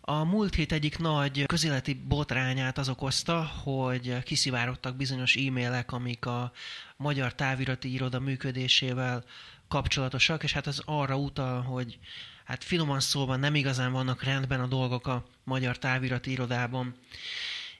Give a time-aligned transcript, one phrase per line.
[0.00, 6.52] A múlt hét egyik nagy közéleti botrányát az okozta, hogy kiszivárogtak bizonyos e-mailek, amik a
[6.96, 9.24] magyar távirati iroda működésével
[9.68, 11.98] kapcsolatosak, és hát ez arra utal, hogy
[12.44, 16.94] hát finoman szólva nem igazán vannak rendben a dolgok a magyar távirati irodában.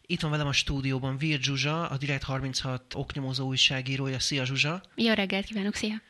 [0.06, 4.18] Itt van velem a stúdióban Vir Zsuzsa, a Direkt 36 oknyomozó újságírója.
[4.18, 4.82] Szia Zsuzsa!
[4.94, 6.00] Jó reggelt kívánok, szia!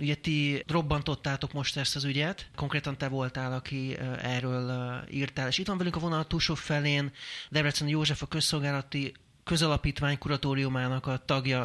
[0.00, 5.66] Ugye ti robbantottátok most ezt az ügyet, konkrétan te voltál, aki erről írtál, és itt
[5.66, 7.12] van velünk a vonal túlsó felén
[7.50, 11.64] Debrecen József, a közszolgálati közalapítvány kuratóriumának a tagja.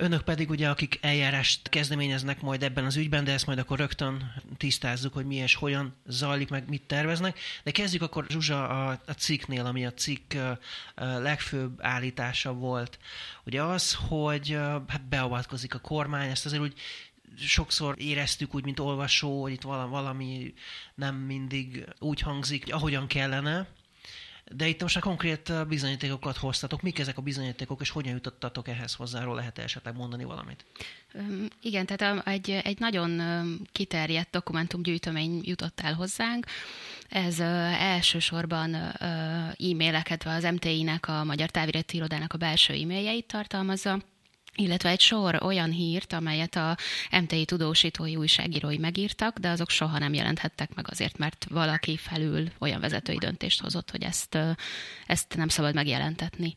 [0.00, 4.32] Önök pedig ugye, akik eljárást kezdeményeznek majd ebben az ügyben, de ezt majd akkor rögtön
[4.56, 7.38] tisztázzuk, hogy mi és hogyan zajlik, meg mit terveznek.
[7.62, 10.34] De kezdjük akkor Zsuzsa a, a cikknél, ami a cikk
[10.96, 12.98] legfőbb állítása volt.
[13.44, 16.74] Ugye az, hogy hát beavatkozik a kormány, ezt azért úgy
[17.38, 20.54] sokszor éreztük úgy, mint olvasó, hogy itt valami
[20.94, 23.68] nem mindig úgy hangzik, ahogyan kellene,
[24.52, 26.82] de itt most a konkrét bizonyítékokat hoztatok.
[26.82, 29.20] Mik ezek a bizonyítékok, és hogyan jutottatok ehhez hozzá?
[29.20, 30.64] Arról lehet esetleg mondani valamit?
[31.62, 33.22] Igen, tehát egy, egy nagyon
[33.72, 36.46] kiterjedt dokumentumgyűjtömény jutott el hozzánk.
[37.08, 37.40] Ez
[37.80, 43.98] elsősorban e-maileket, az MTI-nek, a Magyar Távirati Irodának a belső e-mailjeit tartalmazza,
[44.58, 46.76] illetve egy sor olyan hírt, amelyet a
[47.10, 52.80] MTI tudósítói újságírói megírtak, de azok soha nem jelenthettek meg azért, mert valaki felül olyan
[52.80, 54.38] vezetői döntést hozott, hogy ezt,
[55.06, 56.54] ezt nem szabad megjelentetni.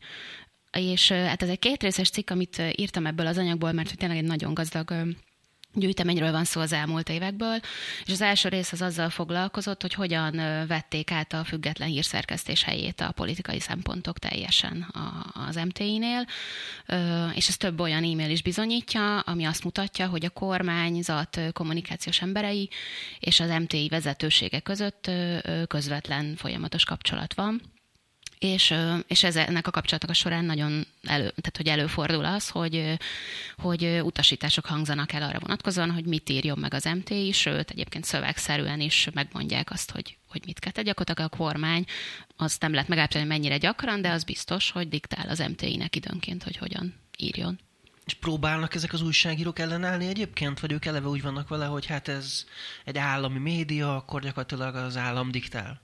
[0.72, 4.54] És hát ez egy kétrészes cikk, amit írtam ebből az anyagból, mert tényleg egy nagyon
[4.54, 4.94] gazdag
[5.74, 7.60] gyűjteményről van szó az elmúlt évekből,
[8.04, 13.00] és az első rész az azzal foglalkozott, hogy hogyan vették át a független hírszerkesztés helyét
[13.00, 14.86] a politikai szempontok teljesen
[15.48, 16.26] az MTI-nél,
[17.34, 22.70] és ez több olyan e-mail is bizonyítja, ami azt mutatja, hogy a kormányzat kommunikációs emberei
[23.20, 25.10] és az MTI vezetősége között
[25.66, 27.71] közvetlen folyamatos kapcsolat van
[28.42, 28.74] és,
[29.06, 32.98] és ez, ennek a kapcsolatnak a során nagyon elő, tehát hogy előfordul az, hogy,
[33.56, 38.80] hogy utasítások hangzanak el arra vonatkozóan, hogy mit írjon meg az MTI, sőt, egyébként szövegszerűen
[38.80, 41.84] is megmondják azt, hogy, hogy mit kell Gyakorlatilag a kormány,
[42.36, 46.56] azt nem lehet megállapítani, mennyire gyakran, de az biztos, hogy diktál az MTI-nek időnként, hogy
[46.56, 47.60] hogyan írjon.
[48.04, 52.08] És próbálnak ezek az újságírók ellenállni egyébként, vagy ők eleve úgy vannak vele, hogy hát
[52.08, 52.44] ez
[52.84, 55.80] egy állami média, akkor gyakorlatilag az állam diktál?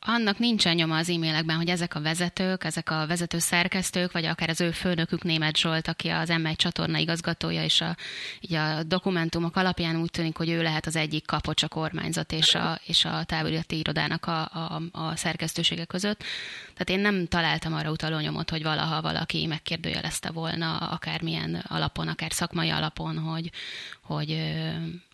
[0.00, 4.48] Annak nincsen nyoma az e-mailekben, hogy ezek a vezetők, ezek a vezető szerkesztők, vagy akár
[4.48, 7.96] az ő főnökük Német Zsolt, aki az M1 csatorna igazgatója, és a,
[8.40, 12.54] így a dokumentumok alapján úgy tűnik, hogy ő lehet az egyik kapocs a kormányzat és
[12.54, 16.22] a, és a távolati irodának a, a, a szerkesztősége között.
[16.72, 22.32] Tehát én nem találtam arra utaló nyomot, hogy valaha valaki megkérdőjelezte volna akármilyen alapon, akár
[22.32, 23.50] szakmai alapon, hogy,
[24.00, 24.42] hogy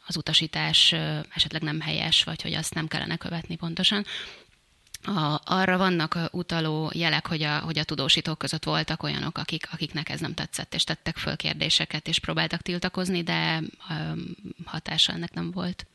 [0.06, 0.94] az utasítás
[1.34, 4.04] esetleg nem helyes, vagy hogy azt nem kellene követni pontosan
[5.06, 10.08] a, arra vannak utaló jelek, hogy a, hogy a tudósítók között voltak olyanok, akik, akiknek
[10.08, 15.50] ez nem tetszett, és tettek föl kérdéseket, és próbáltak tiltakozni, de um, hatása ennek nem
[15.50, 15.86] volt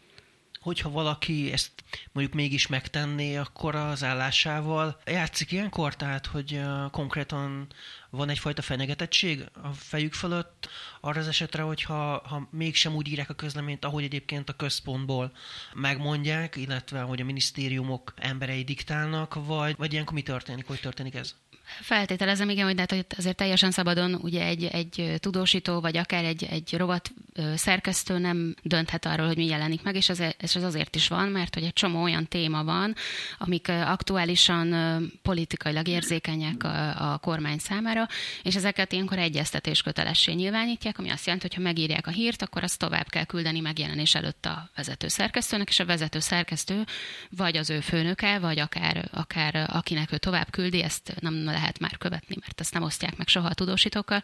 [0.61, 1.71] hogyha valaki ezt
[2.11, 6.61] mondjuk mégis megtenné, akkor az állásával játszik ilyenkor, tehát hogy
[6.91, 7.67] konkrétan
[8.09, 10.69] van egyfajta fenyegetettség a fejük fölött
[11.01, 15.31] arra az esetre, hogyha ha mégsem úgy írják a közleményt, ahogy egyébként a központból
[15.73, 21.35] megmondják, illetve hogy a minisztériumok emberei diktálnak, vagy, vagy ilyenkor mi történik, hogy történik ez?
[21.79, 26.43] Feltételezem, igen, hogy, hát, hogy azért teljesen szabadon ugye egy, egy tudósító, vagy akár egy,
[26.43, 27.11] egy rovat
[27.55, 31.53] szerkesztő nem dönthet arról, hogy mi jelenik meg, és ez, ez azért is van, mert
[31.53, 32.95] hogy egy csomó olyan téma van,
[33.37, 34.75] amik aktuálisan
[35.21, 38.07] politikailag érzékenyek a, a kormány számára,
[38.43, 42.63] és ezeket ilyenkor egyeztetés kötelessé nyilvánítják, ami azt jelenti, hogy ha megírják a hírt, akkor
[42.63, 46.85] azt tovább kell küldeni megjelenés előtt a vezető szerkesztőnek, és a vezető szerkesztő
[47.29, 51.79] vagy az ő főnöke, vagy akár, akár akinek ő tovább küldi, ezt nem lehet lehet
[51.79, 54.23] már követni, mert ezt nem osztják meg soha a tudósítókkal.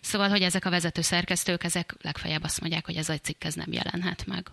[0.00, 3.54] Szóval, hogy ezek a vezető szerkesztők, ezek legfeljebb azt mondják, hogy ez a cikk ez
[3.54, 4.50] nem jelenhet meg.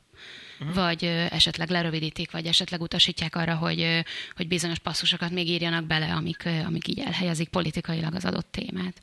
[0.59, 0.75] Uh-huh.
[0.75, 3.99] Vagy ö, esetleg lerövidítik, vagy esetleg utasítják arra, hogy, ö,
[4.35, 9.01] hogy bizonyos passzusokat még írjanak bele, amik, ö, amik így elhelyezik politikailag az adott témát.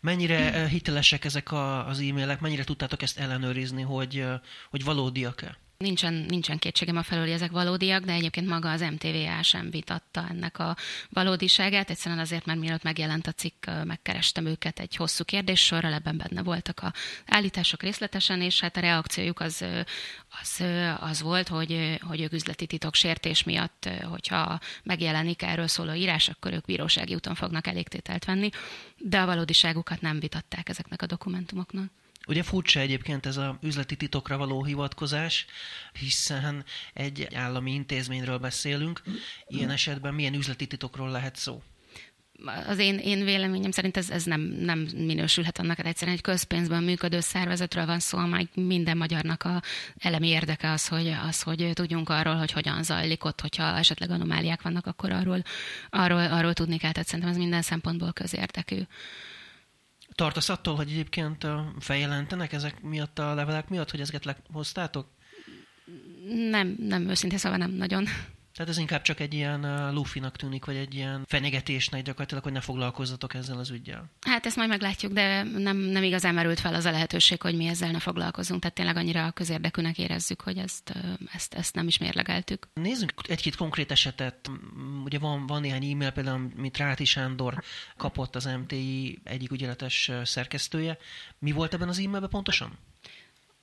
[0.00, 4.24] Mennyire hitelesek ezek a, az e-mailek, mennyire tudtátok ezt ellenőrizni, hogy,
[4.70, 5.58] hogy valódiak-e?
[5.84, 10.26] Nincsen, nincsen kétségem a felől, hogy ezek valódiak, de egyébként maga az MTVA sem vitatta
[10.28, 10.76] ennek a
[11.10, 16.42] valódiságát, egyszerűen azért, mert mielőtt megjelent a cikk, megkerestem őket egy hosszú kérdéssorral, ebben benne
[16.42, 16.92] voltak a
[17.26, 19.64] állítások részletesen, és hát a reakciójuk az,
[20.40, 20.64] az,
[21.00, 26.52] az volt, hogy, hogy ők üzleti titok sértés miatt, hogyha megjelenik erről szóló írás, akkor
[26.52, 28.50] ők bírósági úton fognak elégtételt venni,
[28.96, 31.90] de a valódiságukat nem vitatták ezeknek a dokumentumoknak.
[32.26, 35.46] Ugye furcsa egyébként ez az üzleti titokra való hivatkozás,
[35.92, 39.02] hiszen egy állami intézményről beszélünk.
[39.46, 41.62] Ilyen esetben milyen üzleti titokról lehet szó?
[42.66, 46.82] az én, én véleményem szerint ez, ez nem, nem minősülhet annak, hogy egyszerűen egy közpénzben
[46.82, 49.62] működő szervezetről van szó, amely minden magyarnak a
[49.98, 54.62] elemi érdeke az, hogy, az, hogy tudjunk arról, hogy hogyan zajlik ott, hogyha esetleg anomáliák
[54.62, 55.42] vannak, akkor arról,
[55.90, 58.80] arról, arról tudni kell, tehát szerintem ez minden szempontból közérdekű.
[60.14, 61.46] Tartasz attól, hogy egyébként
[61.78, 65.06] feljelentenek ezek miatt a levelek miatt, hogy ezeket lehoztátok?
[66.50, 68.06] Nem, nem, őszintén szóval nem nagyon.
[68.54, 72.60] Tehát ez inkább csak egy ilyen lufinak tűnik, vagy egy ilyen fenyegetésnek gyakorlatilag, hogy ne
[72.60, 74.10] foglalkozzatok ezzel az ügyel.
[74.20, 77.66] Hát ezt majd meglátjuk, de nem, nem igazán merült fel az a lehetőség, hogy mi
[77.66, 78.60] ezzel ne foglalkozunk.
[78.60, 80.92] Tehát tényleg annyira közérdekűnek érezzük, hogy ezt,
[81.32, 82.68] ezt, ezt nem is mérlegeltük.
[82.74, 84.50] Nézzünk egy-két konkrét esetet.
[85.04, 87.62] Ugye van, van néhány e-mail például, amit Ráti Sándor
[87.96, 90.98] kapott az MTI egyik ügyeletes szerkesztője.
[91.38, 92.78] Mi volt ebben az e-mailben pontosan?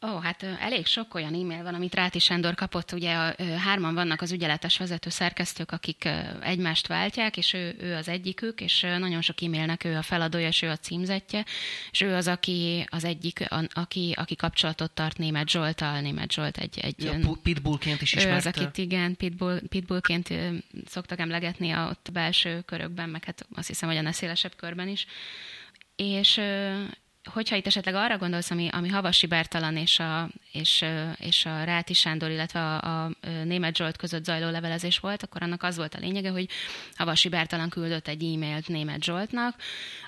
[0.08, 2.92] Ó, hát elég sok olyan e-mail van, amit Ráti Sándor kapott.
[2.92, 6.10] Ugye a, hárman vannak az ügyeletes vezető szerkesztők, akik
[6.42, 10.62] egymást váltják, és ő, ő az egyikük, és nagyon sok e-mailnek ő a feladója, és
[10.62, 11.46] ő a címzetje,
[11.92, 16.58] és ő az, aki az egyik, a, aki, aki kapcsolatot tart német Zsoltal, német Zsolt
[16.58, 16.80] egy...
[16.80, 18.34] egy ja, pitbullként is ismert.
[18.34, 20.34] Ő az, akit igen, pitbull, pitbullként
[20.86, 25.06] szoktak emlegetni a ott belső körökben, meg hát azt hiszem, hogy a szélesebb körben is.
[25.96, 26.42] És,
[27.24, 30.86] hogyha itt esetleg arra gondolsz, ami, ami Havasi Bertalan és a, és,
[31.18, 33.12] és a Ráti Sándor, illetve a, a
[33.44, 36.50] német Zsolt között zajló levelezés volt, akkor annak az volt a lényege, hogy
[36.96, 39.56] Havasi Bertalan küldött egy e-mailt német Zsoltnak,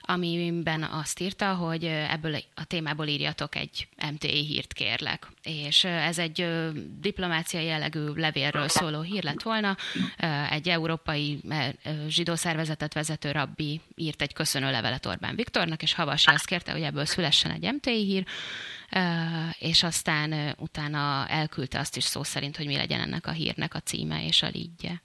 [0.01, 5.27] amiben azt írta, hogy ebből a témából írjatok egy MTI hírt kérlek.
[5.43, 6.47] És ez egy
[6.99, 9.77] diplomáciai jellegű levélről szóló hír lett volna.
[10.49, 11.41] Egy európai
[12.07, 16.81] zsidó szervezetet vezető rabbi írt egy köszönő levelet Orbán Viktornak, és Havasi azt kérte, hogy
[16.81, 18.25] ebből szülessen egy MTI hír,
[19.59, 23.79] és aztán utána elküldte azt is szó szerint, hogy mi legyen ennek a hírnek a
[23.79, 25.01] címe és a lídje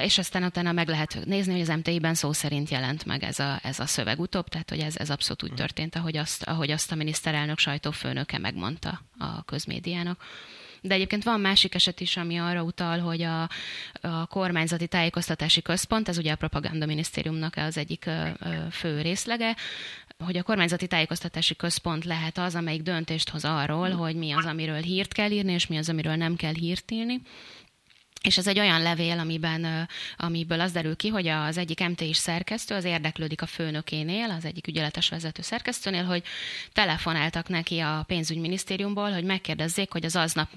[0.00, 3.58] és aztán utána meg lehet nézni, hogy az MTI-ben szó szerint jelent meg ez a,
[3.62, 6.92] ez a szöveg utóbb, tehát hogy ez, ez abszolút úgy történt, ahogy azt, ahogy azt
[6.92, 10.24] a miniszterelnök sajtófőnöke megmondta a közmédiának.
[10.86, 13.48] De egyébként van másik eset is, ami arra utal, hogy a,
[14.00, 18.10] a kormányzati tájékoztatási központ, ez ugye a propaganda minisztériumnak az egyik
[18.70, 19.56] fő részlege,
[20.18, 24.80] hogy a kormányzati tájékoztatási központ lehet az, amelyik döntést hoz arról, hogy mi az, amiről
[24.80, 27.20] hírt kell írni, és mi az, amiről nem kell hírt írni.
[28.24, 32.16] És ez egy olyan levél, amiben, amiből az derül ki, hogy az egyik mt is
[32.16, 36.22] szerkesztő az érdeklődik a főnökénél, az egyik ügyeletes vezető szerkesztőnél, hogy
[36.72, 40.48] telefonáltak neki a pénzügyminisztériumból, hogy megkérdezzék, hogy az aznap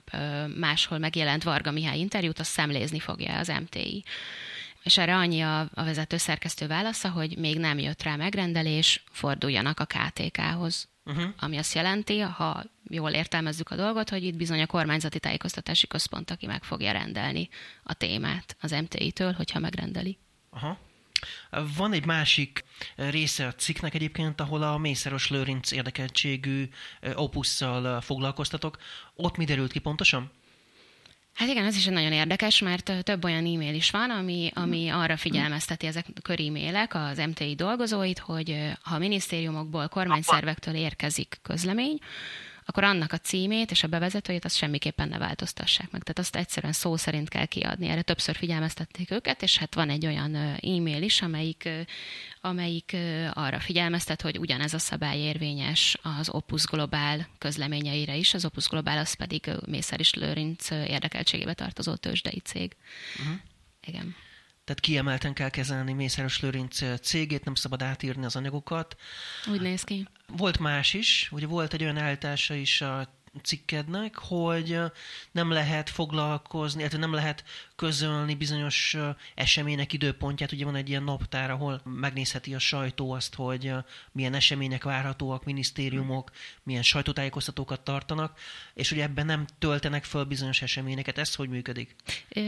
[0.56, 4.04] máshol megjelent Varga Mihály interjút, azt szemlézni fogja az MTI.
[4.84, 9.80] És erre annyi a, a vezető szerkesztő válasza, hogy még nem jött rá megrendelés, forduljanak
[9.80, 10.88] a KTK-hoz.
[11.06, 11.25] Uh-huh.
[11.40, 16.31] Ami azt jelenti, ha jól értelmezzük a dolgot, hogy itt bizony a kormányzati tájékoztatási központ,
[16.31, 17.50] aki meg fogja rendelni
[17.84, 20.18] a témát az MTI-től, hogyha megrendeli.
[20.50, 20.78] Aha.
[21.78, 22.63] Van egy másik
[22.95, 26.69] része a cikknek egyébként, ahol a Mészáros Lőrinc érdekeltségű
[27.16, 28.78] opusszal foglalkoztatok.
[29.16, 30.31] Ott mi derült ki pontosan?
[31.33, 35.18] Hát igen, ez is nagyon érdekes, mert több olyan e-mail is van, ami, ami arra
[35.18, 42.00] figyelmezteti ezek a körímélek az MTI dolgozóit, hogy ha minisztériumokból, kormányszervektől érkezik közlemény,
[42.69, 46.02] akkor annak a címét és a bevezetőjét azt semmiképpen ne változtassák meg.
[46.02, 47.88] Tehát azt egyszerűen szó szerint kell kiadni.
[47.88, 51.69] Erre többször figyelmeztették őket, és hát van egy olyan e-mail is, amelyik,
[52.42, 52.95] amelyik
[53.33, 58.33] arra figyelmeztet, hogy ugyanez a szabály érvényes az Opus Global közleményeire is.
[58.33, 62.76] Az Opus Global az pedig Mészáris Lőrinc érdekeltségébe tartozó tőzsdei cég.
[63.19, 63.36] Uh-huh.
[63.86, 64.16] Igen
[64.68, 68.95] tehát kiemelten kell kezelni Mészáros Lőrinc cégét, nem szabad átírni az anyagokat.
[69.52, 70.07] Úgy néz ki.
[70.28, 74.80] Volt más is, ugye volt egy olyan állítása is a cikkednek, hogy
[75.31, 77.44] nem lehet foglalkozni, illetve nem lehet
[77.78, 78.98] közölni bizonyos
[79.36, 80.52] események időpontját.
[80.52, 83.72] Ugye van egy ilyen naptár, ahol megnézheti a sajtó azt, hogy
[84.12, 86.31] milyen események várhatóak, minisztériumok,
[86.64, 88.40] milyen sajtótájékoztatókat tartanak,
[88.74, 91.18] és ugye ebben nem töltenek föl bizonyos eseményeket.
[91.18, 91.96] Ez hogy működik?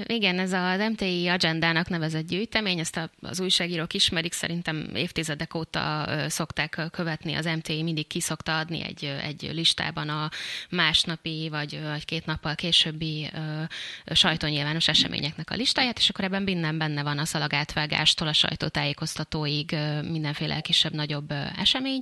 [0.06, 6.82] Igen, ez az MTI agendának nevezett gyűjtemény, ezt az újságírók ismerik, szerintem évtizedek óta szokták
[6.92, 10.30] követni, az MTI mindig ki szokta adni egy, egy listában a
[10.70, 13.30] másnapi vagy, vagy két nappal későbbi
[14.06, 14.88] sajtónyilvános
[15.20, 19.76] eseményeknek a listáját, és akkor ebben minden benne van a szalagátvágástól a sajtótájékoztatóig
[20.10, 22.02] mindenféle kisebb-nagyobb esemény,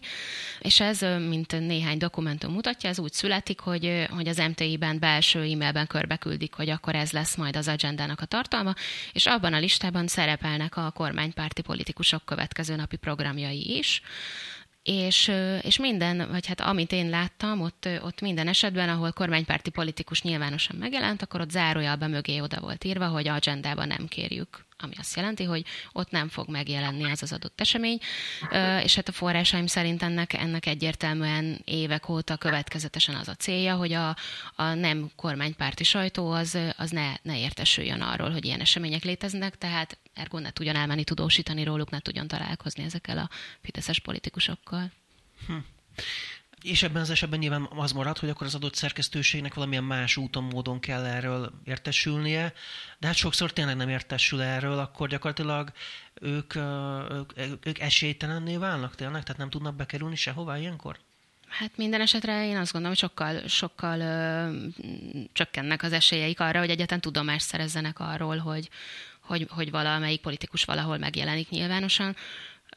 [0.59, 5.87] és ez, mint néhány dokumentum mutatja, ez úgy születik, hogy, hogy az MTI-ben belső e-mailben
[5.87, 8.73] körbeküldik, hogy akkor ez lesz majd az agendának a tartalma,
[9.13, 14.01] és abban a listában szerepelnek a kormánypárti politikusok következő napi programjai is,
[14.87, 20.21] és, és minden, vagy hát amit én láttam, ott, ott minden esetben, ahol kormánypárti politikus
[20.21, 25.15] nyilvánosan megjelent, akkor ott zárójelben mögé oda volt írva, hogy agendában nem kérjük ami azt
[25.15, 27.99] jelenti, hogy ott nem fog megjelenni az az adott esemény,
[28.83, 33.93] és hát a forrásaim szerint ennek, ennek egyértelműen évek óta következetesen az a célja, hogy
[33.93, 34.15] a,
[34.55, 39.97] a nem kormánypárti sajtó az, az ne, ne értesüljön arról, hogy ilyen események léteznek, tehát
[40.13, 43.29] ergo ne tudjon elmenni tudósítani róluk, ne tudjon találkozni ezekkel a
[43.61, 44.91] fideszes politikusokkal.
[45.47, 45.55] Hm.
[46.61, 50.43] És ebben az esetben nyilván az marad, hogy akkor az adott szerkesztőségnek valamilyen más úton,
[50.43, 52.53] módon kell erről értesülnie,
[52.99, 55.71] de hát sokszor tényleg nem értesül erről, akkor gyakorlatilag
[56.13, 56.55] ők,
[57.09, 57.31] ők,
[57.63, 60.99] ők esélytelenné válnak tényleg, tehát nem tudnak bekerülni sehová ilyenkor?
[61.47, 64.57] Hát minden esetre én azt gondolom, hogy sokkal, sokkal ö,
[65.33, 68.69] csökkennek az esélyeik arra, hogy egyetlen tudomást szerezzenek arról, hogy,
[69.21, 72.15] hogy, hogy valamelyik politikus valahol megjelenik nyilvánosan.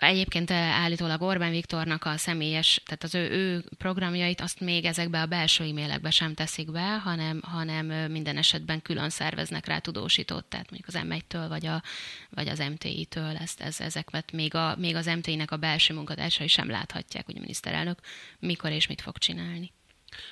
[0.01, 5.21] Egyébként eh, állítólag Orbán Viktornak a személyes, tehát az ő, ő programjait azt még ezekbe
[5.21, 10.71] a belső e-mailekbe sem teszik be, hanem, hanem minden esetben külön szerveznek rá tudósítót, tehát
[10.71, 11.83] mondjuk az M1-től vagy, a,
[12.31, 16.71] vagy az MTI-től ezt, ez, ezeket még, a, még az MTI-nek a belső munkatársai sem
[16.71, 17.99] láthatják, hogy a miniszterelnök
[18.39, 19.73] mikor és mit fog csinálni.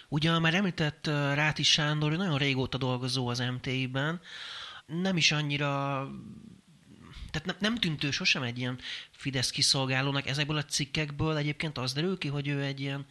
[0.08, 4.20] Ugye már említett Ráti Sándor, nagyon régóta dolgozó az MTI-ben,
[4.86, 6.06] nem is annyira
[7.30, 8.78] tehát nem, nem tűnt ő sosem egy ilyen
[9.10, 10.26] Fidesz kiszolgálónak.
[10.26, 13.06] Ezekből a cikkekből egyébként az derül ki, hogy ő egy ilyen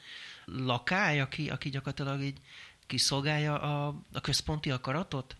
[0.46, 2.38] lakály, aki, aki gyakorlatilag így
[2.88, 5.36] kiszolgálja a, a központi akaratot?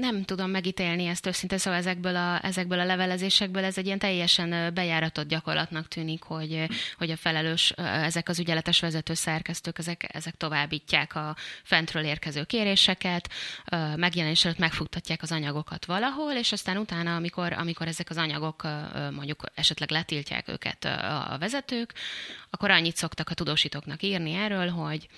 [0.00, 4.74] Nem tudom megítélni ezt őszintén, szóval ezekből a, ezekből a levelezésekből ez egy ilyen teljesen
[4.74, 6.66] bejáratott gyakorlatnak tűnik, hogy,
[6.98, 13.30] hogy a felelős, ezek az ügyeletes vezető szerkesztők, ezek, ezek továbbítják a fentről érkező kéréseket,
[13.96, 18.62] megjelenés előtt megfuttatják az anyagokat valahol, és aztán utána, amikor, amikor ezek az anyagok
[19.10, 21.94] mondjuk esetleg letiltják őket a vezetők,
[22.50, 25.08] akkor annyit szoktak a tudósítóknak írni erről, hogy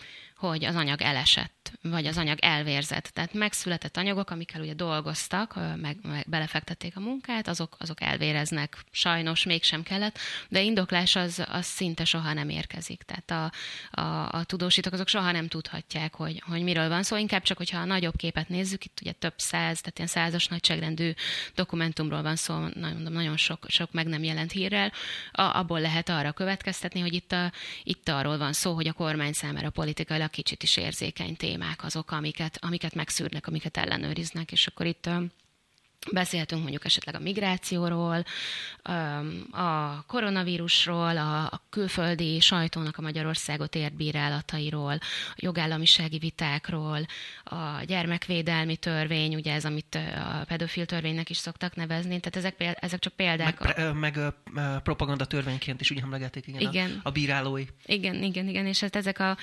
[0.48, 3.04] hogy az anyag elesett, vagy az anyag elvérzett.
[3.04, 8.76] Tehát megszületett anyagok, amikkel ugye dolgoztak, meg, meg belefektették a munkát, azok, azok elvéreznek.
[8.90, 10.18] Sajnos mégsem kellett,
[10.48, 13.02] de indoklás az, az szinte soha nem érkezik.
[13.02, 13.52] Tehát a,
[14.00, 17.10] a, a tudósítók azok soha nem tudhatják, hogy, hogy miről van szó.
[17.12, 20.46] Szóval inkább csak, hogyha a nagyobb képet nézzük, itt ugye több száz, tehát ilyen százas
[20.46, 21.12] nagyságrendű
[21.54, 24.92] dokumentumról van szó, nagyon, nagyon sok, sok meg nem jelent hírrel,
[25.32, 29.32] a, abból lehet arra következtetni, hogy itt, a, itt arról van szó, hogy a kormány
[29.32, 35.10] számára politikailag kicsit is érzékeny témák azok, amiket, amiket megszűrnek, amiket ellenőriznek, és akkor itt
[36.10, 38.24] Beszéltünk mondjuk esetleg a migrációról,
[39.50, 44.92] a koronavírusról, a külföldi sajtónak a Magyarországot ért bírálatairól,
[45.28, 47.06] a jogállamisági vitákról,
[47.44, 52.98] a gyermekvédelmi törvény, ugye ez, amit a pedofil törvénynek is szoktak nevezni, tehát ezek, ezek
[52.98, 53.76] csak példák.
[53.76, 54.18] Meg, meg
[54.82, 57.00] propaganda törvényként is úgy emlegetik, igen, igen.
[57.02, 57.64] A, a bírálói.
[57.86, 59.36] Igen, igen, igen, és hát ezek, a,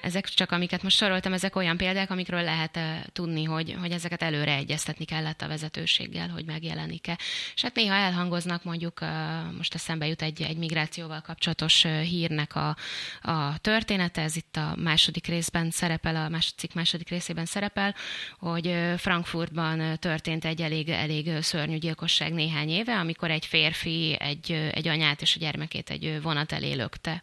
[0.00, 2.78] ezek csak, amiket most soroltam, ezek olyan példák, amikről lehet
[3.12, 7.18] tudni, hogy, hogy ezeket előre egyeztetni kellett a vezetőséggel, hogy megjelenik-e.
[7.54, 9.00] És hát néha elhangoznak mondjuk,
[9.56, 12.76] most eszembe jut egy, egy migrációval kapcsolatos hírnek a,
[13.22, 17.94] a története, ez itt a második részben szerepel, a második második részében szerepel,
[18.38, 24.88] hogy Frankfurtban történt egy elég, elég szörnyű gyilkosság néhány éve, amikor egy férfi egy, egy
[24.88, 27.22] anyát és a gyermekét egy vonat elé lökte.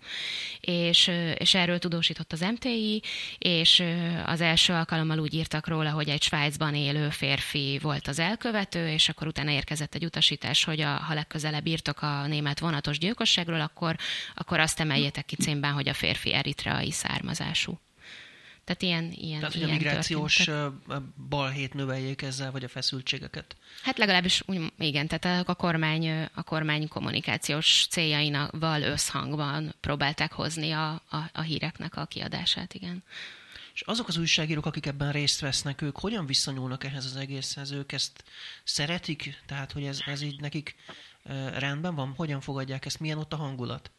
[0.59, 3.01] És, és erről tudósított az MTI,
[3.37, 3.83] és
[4.25, 9.09] az első alkalommal úgy írtak róla, hogy egy Svájcban élő férfi volt az elkövető, és
[9.09, 13.95] akkor utána érkezett egy utasítás, hogy a, ha legközelebb írtok a német vonatos gyilkosságról, akkor,
[14.35, 17.79] akkor azt emeljétek ki címben, hogy a férfi eritreai származású.
[18.67, 21.01] Tehát ilyen, ilyen Tehát, hogy ilyen a migrációs történtek.
[21.29, 23.55] balhét növeljék ezzel, vagy a feszültségeket?
[23.83, 30.89] Hát legalábbis úgy, igen, tehát a kormány, a kormány kommunikációs céljaival összhangban próbálták hozni a,
[30.89, 33.03] a, a híreknek a kiadását, igen.
[33.77, 37.71] És azok az újságírók, akik ebben részt vesznek, ők hogyan viszonyulnak ehhez az egészhez?
[37.71, 38.23] Ők ezt
[38.63, 39.43] szeretik?
[39.45, 40.75] Tehát, hogy ez, ez így nekik
[41.57, 42.13] rendben van?
[42.15, 42.99] Hogyan fogadják ezt?
[42.99, 43.91] Milyen ott a hangulat?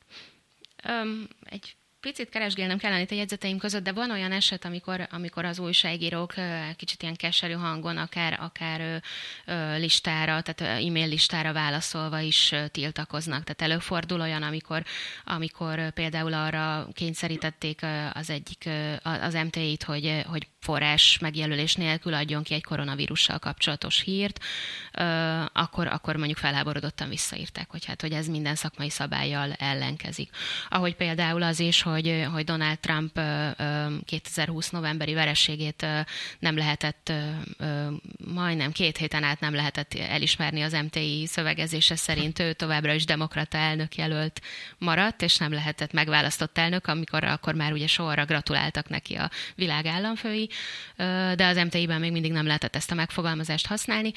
[0.88, 5.44] Um, egy picit keresgélnem kellene itt a jegyzeteim között, de van olyan eset, amikor, amikor
[5.44, 6.34] az újságírók
[6.76, 9.02] kicsit ilyen keserű hangon, akár, akár
[9.78, 13.44] listára, tehát e-mail listára válaszolva is tiltakoznak.
[13.44, 14.84] Tehát előfordul olyan, amikor,
[15.24, 17.80] amikor például arra kényszerítették
[18.12, 18.68] az egyik,
[19.02, 24.44] az MTI-t, hogy, hogy forrás megjelölés nélkül adjon ki egy koronavírussal kapcsolatos hírt,
[25.52, 30.30] akkor, akkor mondjuk felháborodottan visszaírták, hogy hát, hogy ez minden szakmai szabályjal ellenkezik.
[30.68, 33.20] Ahogy például az is, hogy, hogy Donald Trump
[34.04, 35.86] 2020 novemberi verességét
[36.38, 37.12] nem lehetett,
[38.34, 43.58] majdnem két héten át nem lehetett elismerni az MTI szövegezése szerint, ő továbbra is demokrata
[43.58, 44.40] elnök jelölt
[44.78, 49.86] maradt, és nem lehetett megválasztott elnök, amikor akkor már ugye sorra gratuláltak neki a világ
[49.86, 50.47] államfői,
[51.34, 54.12] de az MTI-ben még mindig nem lehetett ezt a megfogalmazást használni,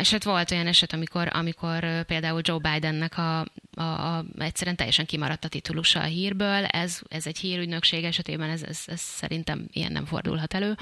[0.00, 3.38] és hát volt olyan eset, amikor, amikor például Joe Bidennek a,
[3.74, 8.62] a, a, egyszerűen teljesen kimaradt a titulusa a hírből, ez, ez egy hírügynökség esetében, ez,
[8.62, 10.76] ez, ez szerintem ilyen nem fordulhat elő.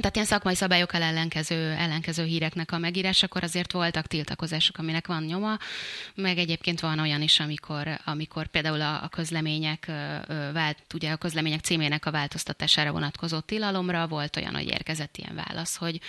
[0.00, 5.58] Tehát ilyen szakmai szabályokkal ellenkező, ellenkező híreknek a megírásakor azért voltak tiltakozások, aminek van nyoma,
[6.14, 9.86] meg egyébként van olyan is, amikor, amikor például a, a közlemények,
[10.52, 15.76] vált, ugye a közlemények címének a változtatására vonatkozó tilalomra volt olyan, hogy érkezett ilyen válasz,
[15.76, 16.00] hogy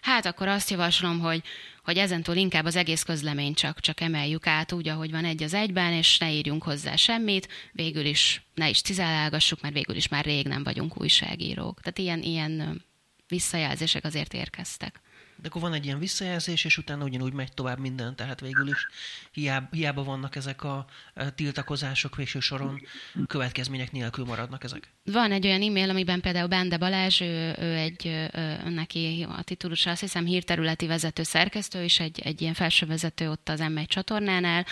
[0.00, 1.42] hát akkor azt javaslom, hogy,
[1.84, 5.54] hogy ezentúl inkább az egész közlemény csak, csak emeljük át úgy, ahogy van egy az
[5.54, 10.24] egyben, és ne írjunk hozzá semmit, végül is ne is cizálálgassuk, mert végül is már
[10.24, 11.80] rég nem vagyunk újságírók.
[11.80, 12.86] Tehát ilyen, ilyen
[13.28, 15.00] visszajelzések azért érkeztek.
[15.42, 18.86] De akkor van egy ilyen visszajelzés, és utána ugyanúgy megy tovább minden, tehát végül is
[19.32, 20.86] hiába, hiába vannak ezek a
[21.34, 22.80] tiltakozások végső soron,
[23.26, 24.92] következmények nélkül maradnak ezek.
[25.04, 28.30] Van egy olyan e-mail, amiben például Bende Balázs, ő, ő egy, ő,
[28.68, 33.60] neki a titulusa, azt hiszem hírterületi vezető szerkesztő, és egy, egy ilyen felsővezető ott az
[33.62, 34.66] M1 csatornánál.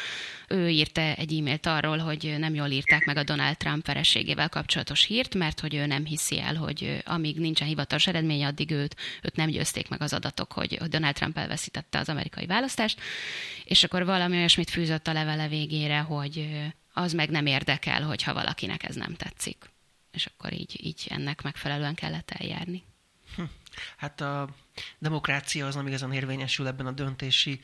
[0.49, 5.05] Ő írta egy e-mailt arról, hogy nem jól írták meg a Donald Trump vereségével kapcsolatos
[5.05, 9.37] hírt, mert hogy ő nem hiszi el, hogy amíg nincsen hivatalos eredmény, addig őt, őt
[9.37, 13.01] nem győzték meg az adatok, hogy Donald Trump elveszítette az amerikai választást.
[13.65, 16.49] És akkor valami olyasmit fűzött a levele végére, hogy
[16.93, 19.75] az meg nem érdekel, hogyha valakinek ez nem tetszik
[20.17, 22.85] és akkor így, így ennek megfelelően kellett eljárni.
[23.97, 24.49] Hát a
[24.99, 27.61] demokrácia az nem igazán érvényesül ebben a döntési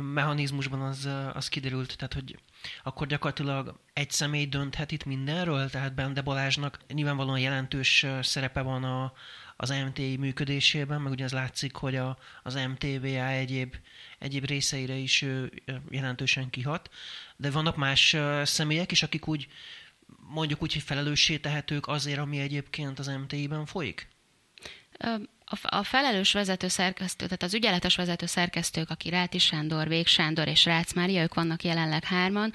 [0.00, 2.38] mechanizmusban, az, az kiderült, tehát hogy
[2.82, 9.12] akkor gyakorlatilag egy személy dönthet itt mindenről, tehát Bende Balázsnak nyilvánvalóan jelentős szerepe van a,
[9.56, 13.76] az MTI működésében, meg ugye az látszik, hogy a, az MTVA egyéb,
[14.18, 15.24] egyéb részeire is
[15.90, 16.90] jelentősen kihat,
[17.36, 19.48] de vannak más személyek is, akik úgy
[20.28, 24.08] mondjuk úgy, hogy felelőssé tehetők azért, ami egyébként az MTI-ben folyik?
[25.60, 30.64] A felelős vezető szerkesztő, tehát az ügyeletes vezető szerkesztők, aki Ráti Sándor, Vég Sándor és
[30.64, 32.52] Rácz Mária, ők vannak jelenleg hárman,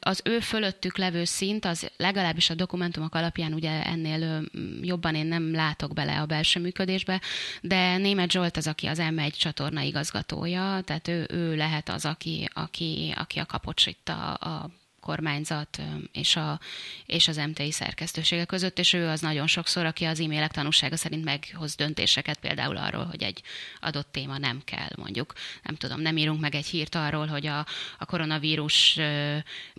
[0.00, 4.42] az ő fölöttük levő szint, az legalábbis a dokumentumok alapján ugye ennél
[4.82, 7.20] jobban én nem látok bele a belső működésbe,
[7.60, 12.48] de Német Zsolt az, aki az M1 csatorna igazgatója, tehát ő, ő lehet az, aki,
[12.52, 14.70] aki, aki a kapocs a, a
[15.10, 15.80] kormányzat
[16.12, 16.60] és, a,
[17.06, 21.24] és az MTI szerkesztősége között, és ő az nagyon sokszor, aki az e-mailek tanúsága szerint
[21.24, 23.42] meghoz döntéseket például arról, hogy egy
[23.80, 25.32] adott téma nem kell, mondjuk.
[25.62, 27.66] Nem tudom, nem írunk meg egy hírt arról, hogy a,
[27.98, 28.98] a koronavírus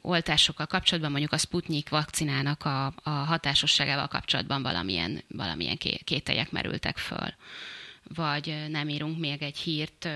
[0.02, 7.34] oltásokkal kapcsolatban, mondjuk a Sputnik vakcinának a, a hatásosságával kapcsolatban valamilyen, valamilyen kételyek merültek föl
[8.08, 10.10] vagy nem írunk még egy hírt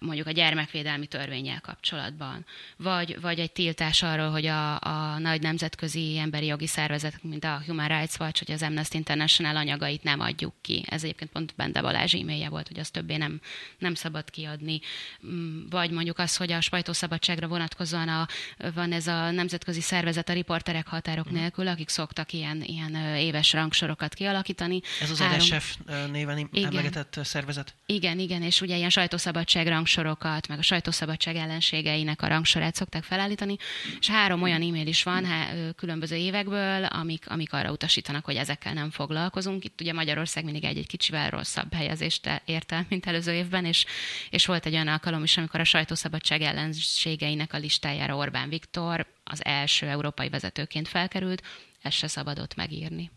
[0.00, 2.44] mondjuk a gyermekvédelmi törvényel kapcsolatban,
[2.76, 7.62] vagy, vagy egy tiltás arról, hogy a, a nagy nemzetközi emberi jogi szervezetek, mint a
[7.66, 10.84] Human Rights Watch, vagy az Amnesty International anyagait nem adjuk ki.
[10.88, 13.40] Ez egyébként pont Bende Balázs e volt, hogy azt többé nem,
[13.78, 14.80] nem szabad kiadni.
[15.26, 18.28] Mm, vagy mondjuk az, hogy a sajtószabadságra vonatkozóan a,
[18.74, 21.34] van ez a nemzetközi szervezet a riporterek határok mm.
[21.34, 24.80] nélkül, akik szoktak ilyen, ilyen éves rangsorokat kialakítani.
[25.00, 25.38] Ez az Három...
[25.38, 25.76] RSF
[26.10, 26.99] néven igen.
[27.00, 27.74] Emlegetett szervezet?
[27.86, 33.56] Igen, igen, és ugye ilyen sajtószabadság rangsorokat, meg a sajtószabadság ellenségeinek a rangsorát szokták felállítani,
[34.00, 38.72] és három olyan e-mail is van há, különböző évekből, amik, amik arra utasítanak, hogy ezekkel
[38.72, 39.64] nem foglalkozunk.
[39.64, 43.84] Itt ugye Magyarország mindig egy-egy kicsivel rosszabb helyezést ért el, mint előző évben, és,
[44.30, 49.44] és volt egy olyan alkalom is, amikor a sajtószabadság ellenségeinek a listájára Orbán Viktor az
[49.44, 51.42] első európai vezetőként felkerült,
[51.82, 53.10] ezt se szabadott megírni.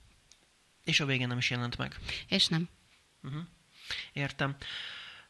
[0.83, 1.95] És a végén nem is jelent meg.
[2.27, 2.69] És nem.
[3.23, 3.41] Uh-huh.
[4.13, 4.55] Értem.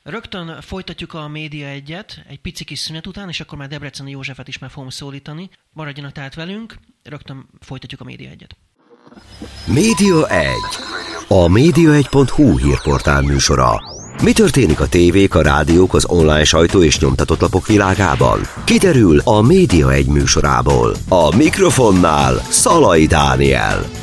[0.03, 4.47] Rögtön folytatjuk a média egyet, egy pici kis szünet után, és akkor már Debreceni Józsefet
[4.47, 5.49] is meg fogom szólítani.
[5.73, 8.55] Maradjanak tehát velünk, rögtön folytatjuk a média egyet.
[9.65, 10.49] Média 1.
[11.27, 13.81] A média1.hu hírportál műsora.
[14.23, 18.39] Mi történik a tévék, a rádiók, az online sajtó és nyomtatott lapok világában?
[18.63, 20.95] Kiderül a Média egy műsorából.
[21.09, 24.02] A mikrofonnál Szalai Dániel.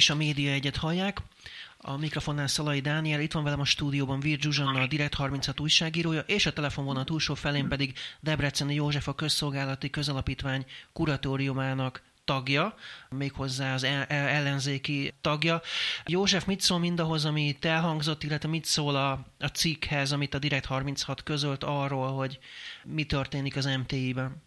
[0.00, 1.22] Is a Média egyet hallják.
[1.78, 6.20] A mikrofonnál Szalai Dániel, itt van velem a stúdióban Vir Zsuzsanna, a Direkt 36 újságírója,
[6.20, 12.74] és a telefonvonal túlsó felén pedig Debreceni József, a Közszolgálati Közalapítvány kuratóriumának tagja,
[13.10, 15.62] méghozzá az ellenzéki tagja.
[16.06, 20.38] József, mit szól mindahhoz, ami itt elhangzott, illetve mit szól a, a cikkhez, amit a
[20.38, 22.38] Direkt 36 közölt arról, hogy
[22.84, 24.42] mi történik az MTI-ben?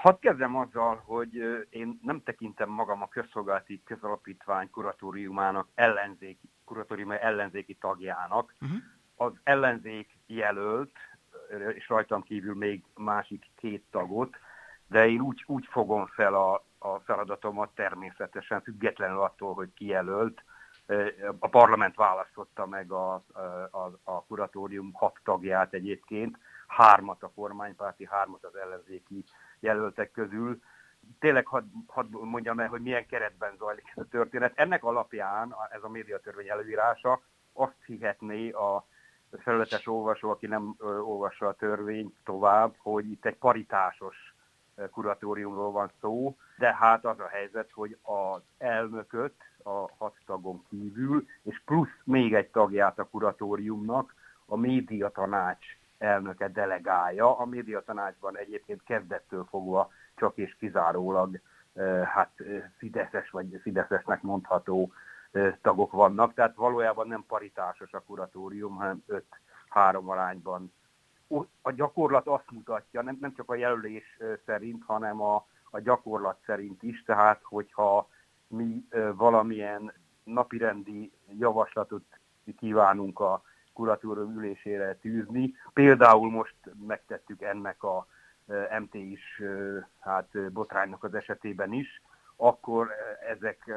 [0.00, 1.34] Hadd kezdem azzal, hogy
[1.70, 8.54] én nem tekintem magam a közszolgálati közalapítvány kuratóriumának ellenzéki, kuratórium ellenzéki tagjának.
[8.60, 8.78] Uh-huh.
[9.16, 10.92] Az ellenzék jelölt,
[11.74, 14.36] és rajtam kívül még másik két tagot,
[14.86, 20.44] de én úgy, úgy fogom fel a, a feladatomat természetesen, függetlenül attól, hogy kijelölt.
[21.38, 23.14] A parlament választotta meg a,
[23.70, 29.24] a, a kuratórium hat tagját egyébként, hármat a kormánypárti, hármat az ellenzéki
[29.60, 30.60] jelöltek közül.
[31.18, 34.52] Tényleg hadd had mondjam el, hogy milyen keretben zajlik ez a történet.
[34.54, 37.20] Ennek alapján ez a médiatörvény előírása
[37.52, 38.86] azt hihetné a
[39.38, 44.34] felületes olvasó, aki nem olvassa a törvényt tovább, hogy itt egy paritásos
[44.90, 51.26] kuratóriumról van szó, de hát az a helyzet, hogy az elnököt a hat tagon kívül,
[51.42, 54.14] és plusz még egy tagját a kuratóriumnak
[54.46, 55.66] a médiatanács
[56.00, 57.38] elnöke delegálja.
[57.38, 61.40] A médiatanácsban egyébként kezdettől fogva csak és kizárólag
[62.04, 62.30] hát
[62.76, 64.92] Fideszes vagy Fideszesnek mondható
[65.62, 69.04] tagok vannak, tehát valójában nem paritásos a kuratórium, hanem
[69.74, 70.72] 5-3 arányban.
[71.62, 77.02] A gyakorlat azt mutatja, nem, csak a jelölés szerint, hanem a, a gyakorlat szerint is,
[77.02, 78.08] tehát hogyha
[78.46, 82.04] mi valamilyen napirendi javaslatot
[82.58, 83.42] kívánunk a
[83.80, 85.54] kuratórium ülésére tűzni.
[85.72, 86.54] Például most
[86.86, 88.06] megtettük ennek a
[88.80, 89.42] MT is
[89.98, 92.02] hát botránynak az esetében is,
[92.36, 92.90] akkor
[93.28, 93.74] ezek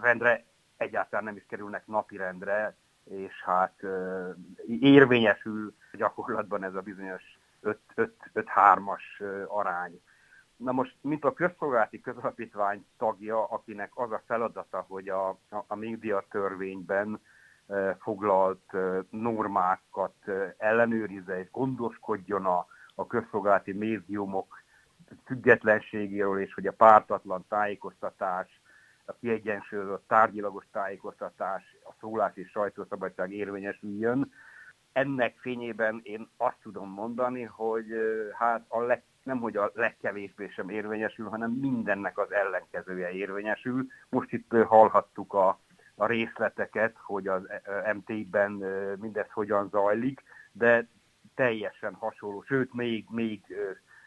[0.00, 0.44] rendre
[0.76, 3.82] egyáltalán nem is kerülnek napirendre, és hát
[4.66, 7.38] érvényesül gyakorlatban ez a bizonyos
[8.34, 9.02] 5-3-as
[9.46, 10.00] arány.
[10.56, 15.74] Na most, mint a közszolgálati közalapítvány tagja, akinek az a feladata, hogy a, a, a
[15.74, 17.20] médiatörvényben
[17.98, 18.72] foglalt
[19.10, 20.14] normákat
[20.56, 24.62] ellenőrizze és gondoskodjon a, a közszolgálati médiumok
[25.24, 28.60] függetlenségéről, és hogy a pártatlan tájékoztatás,
[29.04, 34.32] a kiegyensúlyozott tárgyilagos tájékoztatás, a szólás és sajtószabadság érvényesüljön.
[34.92, 37.86] Ennek fényében én azt tudom mondani, hogy
[38.38, 43.86] hát a leg, nem hogy a legkevésbé sem érvényesül, hanem mindennek az ellenkezője érvényesül.
[44.08, 45.58] Most itt hallhattuk a
[45.98, 47.42] a részleteket, hogy az
[47.94, 48.50] MT-ben
[49.00, 50.88] mindez hogyan zajlik, de
[51.34, 53.40] teljesen hasonló, sőt még, még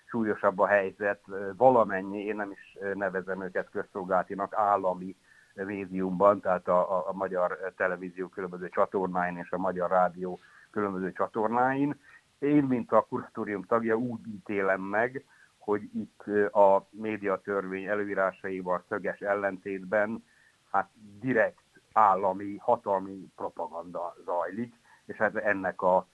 [0.05, 1.21] súlyosabb a helyzet,
[1.57, 5.15] valamennyi, én nem is nevezem őket közszolgáltinak, állami
[5.53, 10.39] médiumban, tehát a, a, a magyar televízió különböző csatornáin és a magyar rádió
[10.71, 11.99] különböző csatornáin.
[12.39, 15.25] Én, mint a kuratórium tagja úgy ítélem meg,
[15.57, 16.23] hogy itt
[16.53, 20.23] a médiatörvény előírásaival szöges ellentétben
[20.71, 21.60] hát direkt
[21.93, 24.73] állami, hatalmi propaganda zajlik,
[25.05, 26.07] és hát ennek a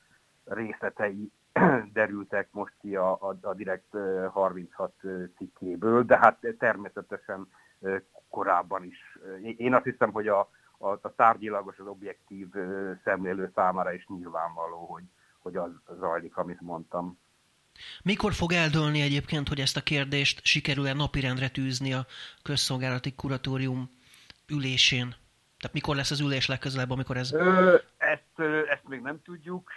[0.43, 1.31] részletei
[1.93, 3.95] derültek most ki a, a, a Direkt
[4.31, 4.93] 36
[5.37, 7.47] cikkéből, de hát természetesen
[8.29, 9.17] korábban is.
[9.57, 12.47] Én azt hiszem, hogy a, a, a tárgyilagos, az objektív
[13.03, 15.03] szemlélő számára is nyilvánvaló, hogy,
[15.39, 17.19] hogy az zajlik, amit mondtam.
[18.03, 22.05] Mikor fog eldőlni egyébként, hogy ezt a kérdést sikerül-e napirendre tűzni a
[22.43, 23.89] közszolgálati kuratórium
[24.47, 25.15] ülésén?
[25.59, 27.31] Tehát mikor lesz az ülés legközelebb, amikor ez...
[27.97, 28.39] Ezt,
[28.69, 29.69] ezt még nem tudjuk.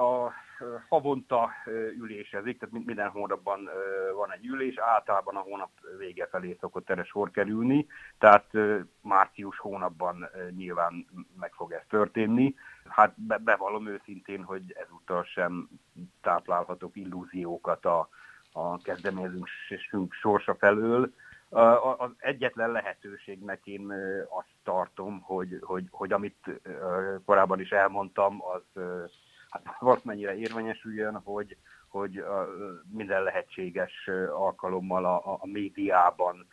[0.00, 0.32] A
[0.88, 1.50] havonta
[2.00, 3.68] ülésezik, tehát minden hónapban
[4.14, 7.86] van egy ülés, általában a hónap vége felé szokott erre sor kerülni,
[8.18, 8.46] tehát
[9.00, 11.06] március hónapban nyilván
[11.40, 12.54] meg fog ez történni.
[12.88, 15.68] Hát bevallom őszintén, hogy ezúttal sem
[16.20, 18.08] táplálhatok illúziókat a,
[18.52, 21.12] a kezdeményezésünk sorsa felől,
[21.98, 23.92] az egyetlen lehetőségnek én
[24.28, 26.60] azt tartom, hogy, hogy, hogy amit
[27.24, 28.82] korábban is elmondtam, az
[29.50, 31.56] hát valamennyire érvényesüljön, hogy,
[31.88, 32.24] hogy
[32.92, 36.46] minden lehetséges alkalommal a, a médiában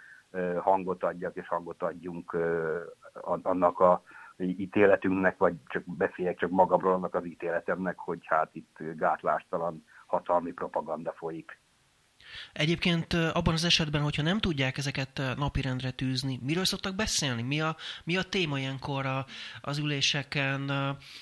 [0.59, 2.37] hangot adjak és hangot adjunk
[3.41, 4.03] annak a
[4.37, 11.11] ítéletünknek, vagy csak beszéljek csak magamról annak az ítéletemnek, hogy hát itt gátlástalan hatalmi propaganda
[11.11, 11.59] folyik.
[12.53, 17.41] Egyébként abban az esetben, hogyha nem tudják ezeket napirendre tűzni, miről szoktak beszélni?
[17.41, 19.25] Mi a, mi a téma ilyenkor
[19.61, 20.71] az üléseken?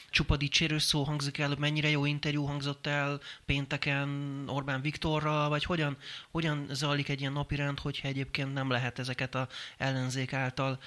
[0.09, 4.09] Csupa dicsérő szó hangzik el, mennyire jó interjú hangzott el pénteken
[4.47, 5.97] Orbán Viktorral, vagy hogyan,
[6.31, 9.47] hogyan zajlik egy ilyen napirend, hogyha egyébként nem lehet ezeket a
[9.77, 10.79] ellenzék által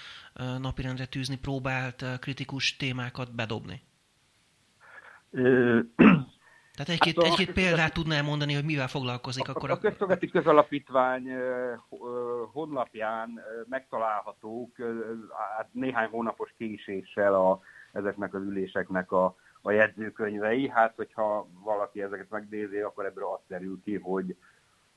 [0.59, 3.83] napirendre tűzni próbált kritikus témákat bedobni?
[6.79, 9.71] Tehát egy-két, hát egy-két példát tudnál mondani, hogy mivel foglalkozik a, akkor?
[9.71, 11.29] A, Közszolgálati Közalapítvány
[12.53, 14.77] honlapján megtalálhatók
[15.57, 17.61] hát néhány hónapos késéssel a,
[17.93, 20.69] ezeknek az üléseknek a, a jegyzőkönyvei.
[20.69, 24.37] Hát, hogyha valaki ezeket megnézi, akkor ebből azt derül ki, hogy,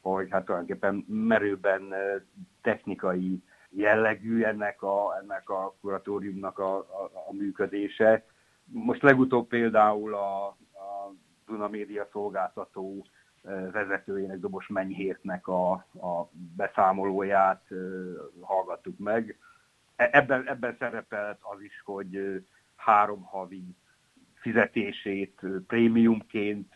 [0.01, 1.93] hogy hát tulajdonképpen merőben
[2.61, 8.25] technikai jellegű ennek a, ennek a kuratóriumnak a, a, a működése.
[8.65, 10.57] Most legutóbb például a,
[11.51, 13.05] Duna Média szolgáltató
[13.71, 17.67] vezetőjének, Dobos Menyhértnek a, a beszámolóját
[18.41, 19.37] hallgattuk meg.
[19.95, 22.43] E, ebben, ebben szerepelt az is, hogy
[22.75, 23.63] három havi
[24.33, 26.73] fizetését prémiumként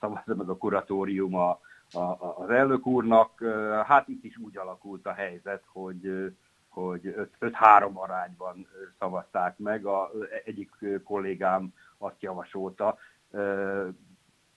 [0.00, 1.60] szavazza meg a kuratórium a,
[1.92, 3.44] a, az elnök úrnak.
[3.86, 6.32] Hát itt is úgy alakult a helyzet, hogy
[6.70, 8.66] hogy 5-3 arányban
[8.98, 9.86] szavazták meg.
[9.86, 10.10] A,
[10.44, 10.70] egyik
[11.04, 12.98] kollégám azt javasolta,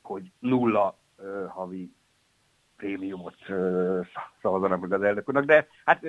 [0.01, 0.97] hogy nulla
[1.47, 1.93] havi
[2.77, 3.35] prémiumot
[4.41, 6.05] szavazanak meg az elnöknek, de hát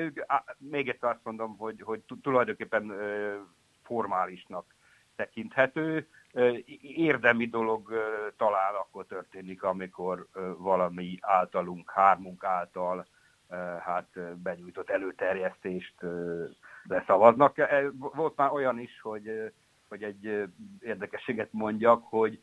[0.58, 2.92] még egyszer azt mondom, hogy, hogy tulajdonképpen
[3.82, 4.74] formálisnak
[5.16, 6.08] tekinthető.
[6.80, 7.92] Érdemi dolog
[8.36, 10.26] talán akkor történik, amikor
[10.58, 13.06] valami általunk, hármunk által
[13.80, 15.94] hát benyújtott előterjesztést
[16.82, 17.56] leszavaznak.
[17.98, 19.52] Volt már olyan is, hogy,
[19.88, 20.48] hogy egy
[20.80, 22.40] érdekességet mondjak, hogy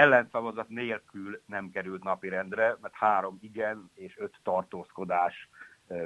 [0.00, 5.48] ellenszavazat nélkül nem került napirendre, mert három igen és öt tartózkodás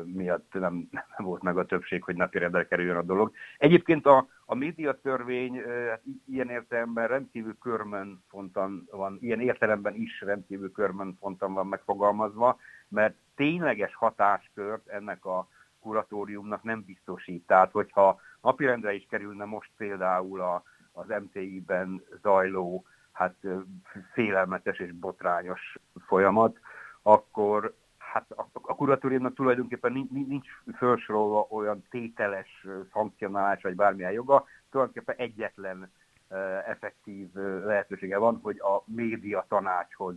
[0.05, 3.33] miatt nem, nem volt meg a többség, hogy napirendre kerüljön a dolog.
[3.59, 10.73] Egyébként a, a médiatörvény hát ilyen értelemben rendkívül körmön fontan van, ilyen értelemben is rendkívül
[10.73, 15.49] körmön fontan van megfogalmazva, mert tényleges hatáskört ennek a
[15.81, 17.47] kuratóriumnak nem biztosít.
[17.47, 23.35] Tehát, hogyha napirendre is kerülne most például a, az MTI-ben zajló hát
[24.13, 26.59] félelmetes és botrányos folyamat,
[27.03, 35.17] akkor hát a, a kuratóriumnak tulajdonképpen nincs, felsorolva olyan tételes szankcionálás vagy bármilyen joga, tulajdonképpen
[35.17, 35.93] egyetlen
[36.67, 37.33] effektív
[37.65, 40.15] lehetősége van, hogy a média tanácshoz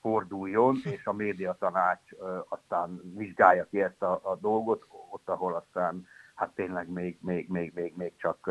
[0.00, 2.10] forduljon, és a média tanács
[2.48, 7.72] aztán vizsgálja ki ezt a, a dolgot, ott, ahol aztán hát tényleg még, még, még,
[7.74, 8.50] még, még csak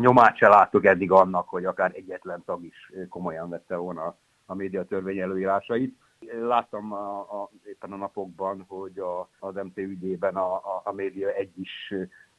[0.00, 5.18] nyomát se láttuk eddig annak, hogy akár egyetlen tag is komolyan vette volna a médiatörvény
[5.18, 5.96] előírásait.
[6.40, 11.28] Láttam a, a, éppen a napokban, hogy a, az MT ügyében a, a, a média
[11.28, 11.94] egy is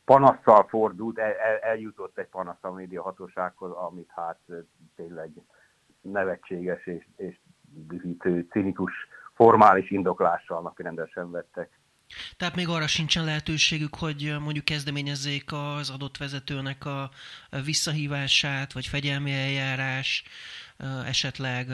[0.05, 4.39] panasszal fordult, el, el, eljutott egy panasz a média hatósághoz, amit hát
[4.95, 5.31] tényleg
[6.01, 7.39] nevetséges és, és
[7.87, 8.93] dühítő, cinikus,
[9.33, 11.78] formális indoklással napirendesen vettek.
[12.37, 17.11] Tehát még arra sincsen lehetőségük, hogy mondjuk kezdeményezzék az adott vezetőnek a
[17.63, 20.23] visszahívását, vagy fegyelmi eljárás,
[21.05, 21.67] esetleg,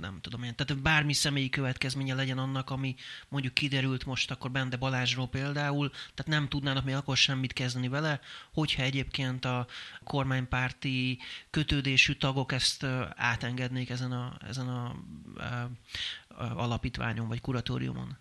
[0.00, 2.94] nem tudom én, tehát bármi személyi következménye legyen annak, ami
[3.28, 8.20] mondjuk kiderült most akkor Bende Balázsról például, tehát nem tudnának még akkor semmit kezdeni vele,
[8.52, 9.66] hogyha egyébként a
[10.04, 11.18] kormánypárti
[11.50, 14.94] kötődésű tagok ezt átengednék ezen a, ezen a,
[15.36, 15.70] a,
[16.28, 18.18] a alapítványon vagy kuratóriumon.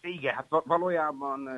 [0.00, 1.48] Igen, hát valójában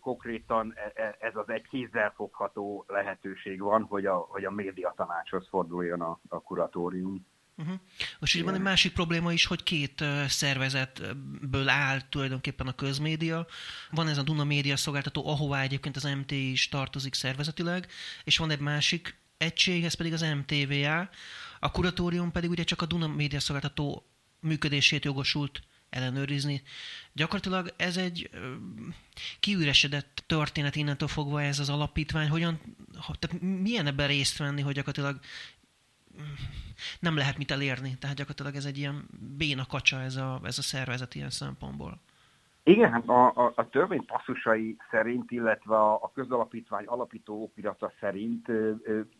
[0.00, 6.00] konkrétan e, e, ez az egy kézzelfogható lehetőség van, hogy a, hogy a médiatanácshoz forduljon
[6.00, 7.26] a, a kuratórium.
[7.56, 7.74] Uh-huh.
[8.20, 13.46] Most így van egy másik probléma is, hogy két szervezetből áll tulajdonképpen a közmédia.
[13.90, 17.86] Van ez a Duna Média szolgáltató, ahová egyébként az MT is tartozik szervezetileg,
[18.24, 21.08] és van egy másik egység, ez pedig az MTVA.
[21.60, 24.06] A kuratórium pedig ugye csak a Duna Média szolgáltató
[24.40, 25.60] működését jogosult
[25.92, 26.62] ellenőrizni.
[27.12, 28.30] Gyakorlatilag ez egy
[29.40, 32.28] kiüresedett történet innentől fogva ez az alapítvány.
[32.28, 32.60] Hogyan,
[33.18, 35.20] tehát milyen ebben részt venni, hogy gyakorlatilag
[37.00, 37.96] nem lehet mit elérni.
[38.00, 42.00] Tehát gyakorlatilag ez egy ilyen béna kacsa ez a, ez a szervezet ilyen szempontból.
[42.64, 48.46] Igen, hát a, a, a törvény passzusai szerint, illetve a, a közalapítvány alapító okirata szerint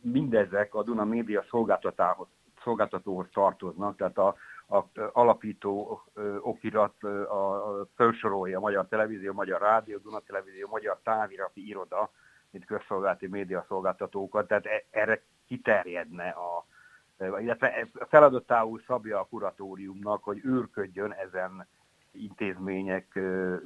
[0.00, 2.26] mindezek a Duna média szolgáltatához,
[2.62, 4.34] szolgáltatóhoz tartoznak, tehát a,
[4.72, 6.02] a alapító
[6.40, 12.10] okirat a, felsorolja a Magyar Televízió, Magyar Rádió, Duna Televízió, Magyar Távirati Iroda,
[12.50, 16.66] mint közszolgálati média szolgáltatókat, tehát e, erre kiterjedne a,
[17.40, 21.66] illetve feladatául szabja a kuratóriumnak, hogy őrködjön ezen
[22.10, 23.14] intézmények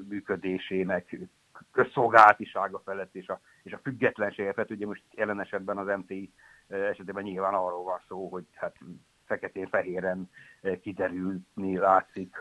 [0.09, 1.19] működésének
[1.73, 4.71] közszolgálatisága felett és a, és a függetlensége felett.
[4.71, 6.33] Ugye most jelen esetben az MTI
[6.69, 8.77] esetében nyilván arról van szó, hogy hát
[9.26, 10.30] feketén-fehéren
[10.80, 12.36] kiderülni látszik,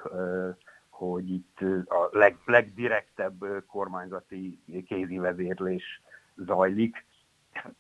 [0.89, 6.01] hogy itt a leg, legdirektebb kormányzati kézi vezérlés
[6.35, 7.05] zajlik.
[7.51, 7.75] Hát,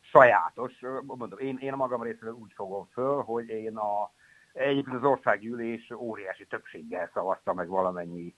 [0.00, 4.12] sajátos, mondom, én, én a magam részéről úgy fogom föl, hogy én a,
[4.52, 8.34] egyébként az országgyűlés óriási többséggel szavazta meg valamennyi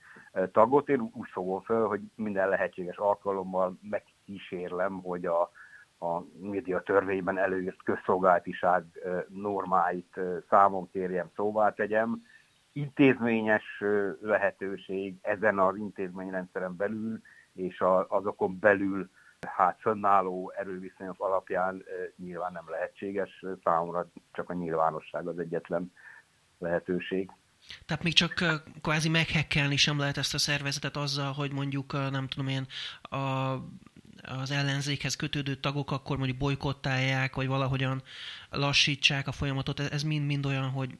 [0.53, 0.89] tagot.
[0.89, 5.51] Én úgy fogom föl, hogy minden lehetséges alkalommal megkísérlem, hogy a,
[5.99, 8.85] a média törvényben előírt közszolgáltiság
[9.29, 12.27] normáit számon kérjem, szóvá tegyem.
[12.73, 13.83] Intézményes
[14.21, 17.21] lehetőség ezen az intézményrendszeren belül
[17.55, 19.11] és azokon belül
[19.47, 21.85] hát fönnálló erőviszonyok alapján
[22.17, 25.93] nyilván nem lehetséges, számomra csak a nyilvánosság az egyetlen
[26.59, 27.31] lehetőség.
[27.87, 32.49] Tehát még csak kvázi meghekkelni sem lehet ezt a szervezetet azzal, hogy mondjuk, nem tudom
[32.49, 32.67] én,
[33.03, 33.55] a,
[34.43, 38.03] az ellenzékhez kötődő tagok akkor mondjuk bolykottálják, vagy valahogyan
[38.51, 39.81] lassítsák a folyamatot.
[39.81, 40.99] Ez mind-mind olyan, hogy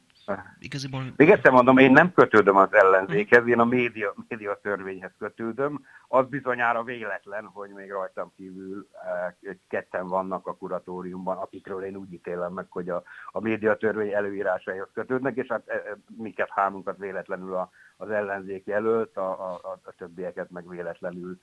[0.59, 1.01] Igaziból...
[1.15, 5.85] Még egyszer mondom, én nem kötődöm az ellenzékhez, én a média, média törvényhez kötődöm.
[6.07, 12.13] Az bizonyára véletlen, hogy még rajtam kívül eh, ketten vannak a kuratóriumban, akikről én úgy
[12.13, 15.81] ítélem meg, hogy a, a média törvény előírásaihoz kötődnek, és hát eh,
[16.17, 21.39] minket hármunkat véletlenül a, az ellenzék jelölt, a, a, a többieket meg véletlenül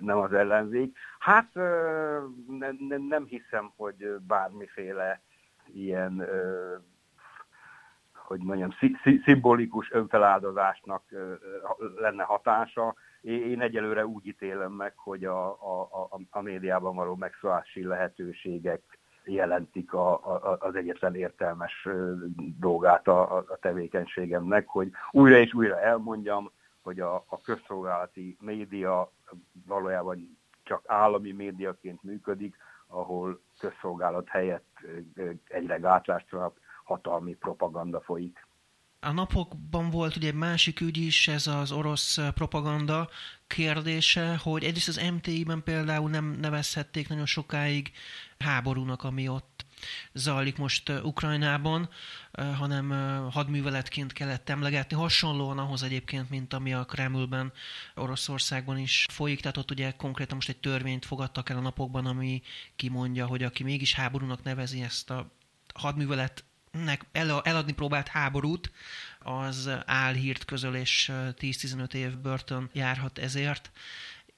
[0.00, 0.96] nem az ellenzék.
[1.18, 1.54] Hát
[3.08, 5.20] nem, hiszem, hogy bármiféle
[5.72, 6.28] ilyen
[8.30, 8.70] hogy mondjam,
[9.24, 11.02] szimbolikus önfeláldozásnak
[11.96, 12.94] lenne hatása.
[13.20, 18.82] Én egyelőre úgy ítélem meg, hogy a, a, a, a médiában való megszólási lehetőségek
[19.24, 21.88] jelentik a, a, az egyetlen értelmes
[22.58, 26.50] dolgát a, a tevékenységemnek, hogy újra és újra elmondjam,
[26.90, 29.12] hogy a, a közszolgálati média
[29.66, 34.78] valójában csak állami médiaként működik, ahol közszolgálat helyett
[35.44, 38.46] egyre gátlástalanabb hatalmi propaganda folyik.
[39.00, 43.08] A napokban volt ugye egy másik ügy is, ez az orosz propaganda
[43.46, 47.90] kérdése, hogy egyrészt az MTI-ben például nem nevezhették nagyon sokáig
[48.38, 49.49] háborúnak, ami ott
[50.12, 51.88] zajlik most Ukrajnában,
[52.32, 52.90] hanem
[53.30, 57.52] hadműveletként kellett emlegetni, hasonlóan ahhoz egyébként, mint ami a Kremlben,
[57.94, 62.42] Oroszországban is folyik, tehát ott ugye konkrétan most egy törvényt fogadtak el a napokban, ami
[62.76, 65.34] kimondja, hogy aki mégis háborúnak nevezi ezt a
[65.74, 67.06] hadművelet nek
[67.42, 68.72] eladni próbált háborút,
[69.18, 73.70] az álhírt közöl, és 10-15 év börtön járhat ezért.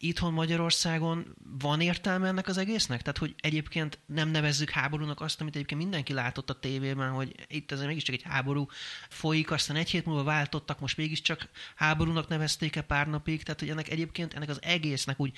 [0.05, 3.03] Itthon Magyarországon van értelme ennek az egésznek?
[3.03, 7.73] Tehát, hogy egyébként nem nevezzük háborúnak azt, amit egyébként mindenki látott a tévében, hogy itt
[7.73, 8.67] azért mégiscsak egy háború
[9.09, 13.89] folyik, aztán egy hét múlva váltottak, most mégiscsak háborúnak nevezték-e pár napig, tehát, hogy ennek
[13.89, 15.33] egyébként ennek az egésznek úgy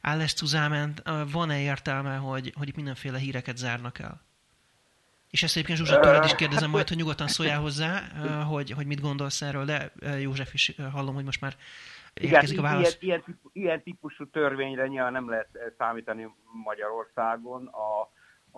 [0.00, 0.26] áll
[1.30, 4.26] van-e értelme, hogy, hogy itt mindenféle híreket zárnak el?
[5.30, 8.08] És ezt egyébként Zsuzsa tőled is kérdezem majd, hogy nyugodtan szóljál hozzá,
[8.44, 11.56] hogy, hogy mit gondolsz erről, de József is hallom, hogy most már
[12.20, 12.96] érkezik a válasz.
[13.00, 17.66] Ilyen, ilyen, ilyen típusú törvényre nyilván nem lehet számítani Magyarországon.
[17.66, 18.00] A,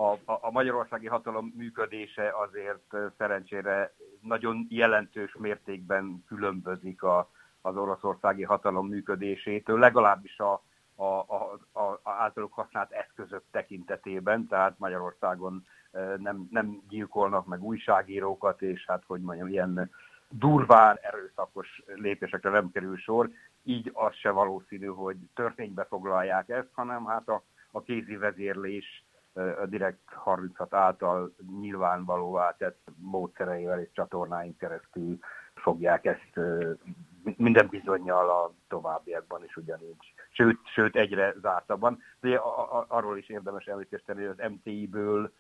[0.03, 8.89] a, a magyarországi hatalom működése azért szerencsére nagyon jelentős mértékben különbözik a, az oroszországi hatalom
[8.89, 10.63] működésétől, legalábbis a,
[10.95, 15.67] a, a, a, a általuk használt eszközök tekintetében, tehát Magyarországon
[16.17, 19.91] nem, nem gyilkolnak meg újságírókat, és hát hogy mondjam, ilyen
[20.31, 23.31] durván erőszakos lépésekre nem kerül sor,
[23.63, 29.67] így az se valószínű, hogy törvénybe foglalják ezt, hanem hát a, a kézi vezérlés a
[29.67, 35.19] Direkt 36 által nyilvánvalóvá tett módszereivel és csatornáink keresztül
[35.55, 36.41] fogják ezt
[37.37, 40.15] minden bizonyal a továbbiakban is ugyanígy.
[40.31, 42.03] Sőt, sőt egyre zártabban.
[42.21, 42.41] De
[42.89, 45.33] arról is érdemes említést tenni, hogy az MTI-ből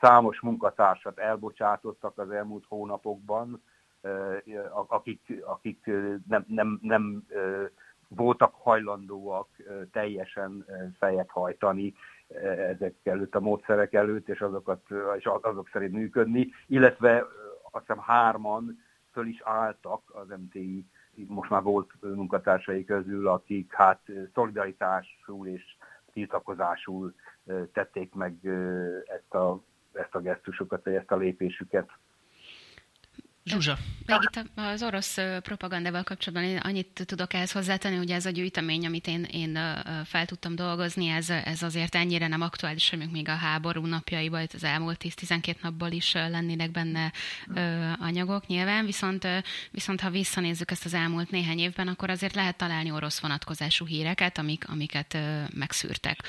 [0.00, 3.62] Számos munkatársat elbocsátottak az elmúlt hónapokban,
[4.86, 5.90] akik, akik
[6.28, 7.26] nem, nem, nem
[8.08, 9.48] voltak hajlandóak
[9.92, 10.66] teljesen
[10.98, 11.94] fejet hajtani
[12.68, 14.80] ezek előtt, a módszerek előtt, és, azokat,
[15.18, 17.26] és azok szerint működni, illetve
[17.70, 20.86] azt hiszem hárman föl is álltak az MTI
[21.24, 24.00] most már volt munkatársai közül, akik hát
[24.34, 25.62] szolidaritásul és
[26.12, 27.14] tiltakozásul
[27.72, 28.38] tették meg
[29.06, 29.60] ezt a,
[29.92, 31.88] ezt a gesztusokat, vagy ezt a lépésüket.
[33.46, 33.78] Zsuzsa.
[34.06, 38.86] Még itt az orosz propagandával kapcsolatban én annyit tudok ehhez hozzátenni, hogy ez a gyűjtemény,
[38.86, 39.58] amit én, én
[40.04, 44.64] fel tudtam dolgozni, ez, ez azért ennyire nem aktuális, hogy még a háború napjaiban, az
[44.64, 47.12] elmúlt 10-12 napból is lennének benne
[48.00, 49.26] anyagok nyilván, viszont,
[49.70, 54.38] viszont ha visszanézzük ezt az elmúlt néhány évben, akkor azért lehet találni orosz vonatkozású híreket,
[54.38, 55.18] amik, amiket
[55.54, 56.22] megszűrtek.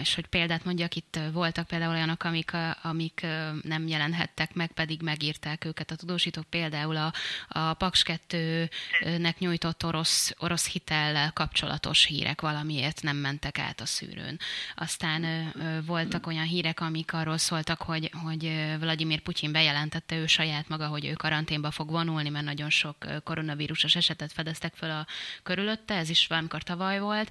[0.00, 2.50] És hogy példát mondjak, itt voltak például olyanok, amik,
[2.82, 3.26] amik
[3.62, 7.12] nem jelenhettek meg, pedig megírták őket a tudósítók, például a,
[7.48, 14.38] a Paks 2-nek nyújtott orosz, orosz hitellel kapcsolatos hírek valamiért nem mentek át a szűrőn.
[14.74, 15.52] Aztán
[15.86, 21.06] voltak olyan hírek, amik arról szóltak, hogy, hogy Vladimir Putyin bejelentette ő saját maga, hogy
[21.06, 25.06] ő karanténba fog vonulni, mert nagyon sok koronavírusos esetet fedeztek föl a
[25.42, 27.30] körülötte, ez is valamikor tavaly volt,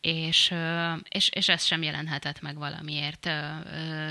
[0.00, 0.54] és,
[1.08, 3.30] és, és ez sem jelenhetett meg valamiért.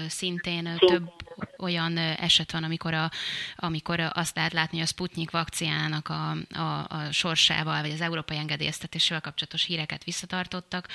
[0.07, 1.20] Szintén több
[1.57, 3.11] olyan eset van, amikor, a,
[3.55, 8.37] amikor azt lehet látni, hogy a Sputnik vakcinának a, a, a sorsával, vagy az európai
[8.37, 10.87] engedélyeztetésével kapcsolatos híreket visszatartottak.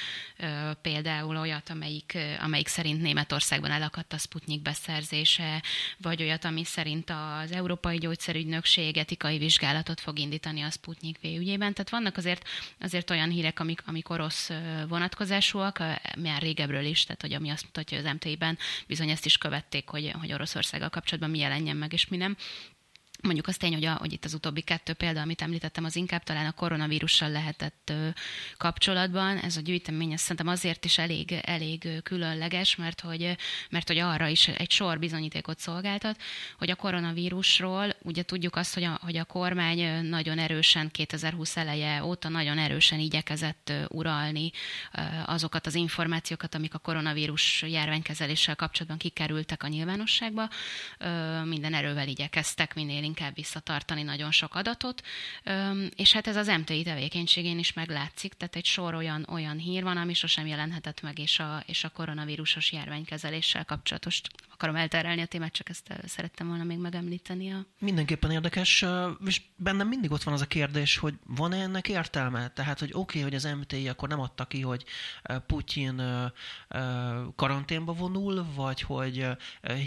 [0.82, 5.62] Például olyat, amelyik, amelyik szerint Németországban elakadt a Sputnik beszerzése,
[5.98, 11.72] vagy olyat, ami szerint az Európai Gyógyszerügynökség etikai vizsgálatot fog indítani a Sputnik V ügyében.
[11.72, 12.48] Tehát vannak azért,
[12.80, 14.50] azért olyan hírek, amik, amik orosz
[14.88, 15.78] vonatkozásúak,
[16.16, 19.88] már régebről is, tehát hogy ami azt mutatja, hogy az MT-ben bizony ezt is követték,
[19.88, 22.36] hogy, hogy Oroszországgal kapcsolatban mi jelenjen meg, és mi nem.
[23.22, 26.22] Mondjuk az tény, hogy, a, hogy itt az utóbbi kettő példa, amit említettem, az inkább
[26.22, 28.08] talán a koronavírussal lehetett ö,
[28.56, 29.38] kapcsolatban.
[29.38, 33.36] Ez a gyűjtemény ez szerintem azért is elég, elég különleges, mert hogy,
[33.70, 36.20] mert hogy arra is egy sor bizonyítékot szolgáltat,
[36.58, 42.04] hogy a koronavírusról ugye tudjuk azt, hogy a, hogy a kormány nagyon erősen 2020 eleje
[42.04, 44.50] óta nagyon erősen igyekezett uralni
[45.26, 50.48] azokat az információkat, amik a koronavírus járványkezeléssel kapcsolatban kikerültek a nyilvánosságba.
[51.44, 55.02] Minden erővel igyekeztek minél inkább visszatartani nagyon sok adatot,
[55.96, 59.96] és hát ez az MTI tevékenységén is meglátszik, tehát egy sor olyan, olyan hír van,
[59.96, 64.20] ami sosem jelenhetett meg, és a, és a koronavírusos járványkezeléssel kapcsolatos.
[64.52, 67.52] Akarom elterelni a témát, csak ezt szerettem volna még megemlíteni.
[67.52, 67.66] A...
[67.78, 68.84] Mindenképpen érdekes,
[69.26, 72.48] és bennem mindig ott van az a kérdés, hogy van-e ennek értelme?
[72.48, 74.84] Tehát, hogy oké, okay, hogy az MTI akkor nem adta ki, hogy
[75.46, 76.02] Putyin
[77.36, 79.26] karanténba vonul, vagy hogy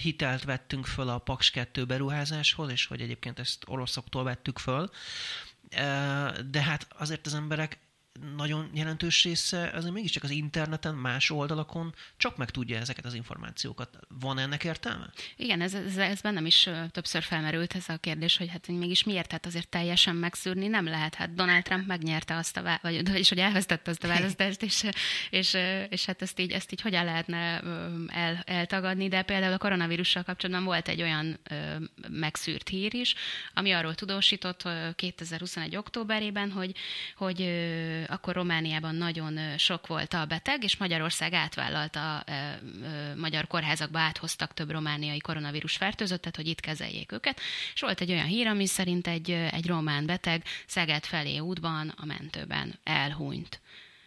[0.01, 4.89] hitelt vettünk föl a Paks 2 beruházáshoz, és hogy egyébként ezt oroszoktól vettük föl.
[6.49, 7.78] De hát azért az emberek
[8.36, 13.99] nagyon jelentős része azért mégiscsak az interneten, más oldalakon csak meg tudja ezeket az információkat.
[14.20, 15.09] Van ennek értelme?
[15.36, 19.32] Igen, ez, ez, ez bennem is többször felmerült ez a kérdés, hogy hát mégis miért
[19.32, 21.15] hát azért teljesen megszűrni nem lehet.
[21.15, 24.84] Hát Donald Trump megnyerte azt a vá- vagy, vagyis hogy elvesztette azt a választást, és,
[25.30, 25.57] és,
[25.89, 27.61] és hát ezt így, ezt így hogyan lehetne
[28.07, 31.39] el, eltagadni, de például a koronavírussal kapcsolatban volt egy olyan
[32.09, 33.15] megszűrt hír is,
[33.53, 35.76] ami arról tudósított 2021.
[35.76, 36.76] októberében, hogy,
[37.15, 37.41] hogy
[38.10, 42.24] akkor Romániában nagyon sok volt a beteg, és Magyarország átvállalta,
[43.16, 47.39] magyar kórházakba áthoztak több romániai koronavírus fertőzöttet, hogy itt kezeljék őket.
[47.74, 52.05] És volt egy olyan hír, ami szerint egy, egy román beteg Szeged felé útban, a
[52.05, 53.62] mentőben elhunyt.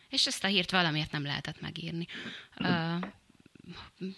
[0.09, 2.07] És ezt a hírt valamiért nem lehetett megírni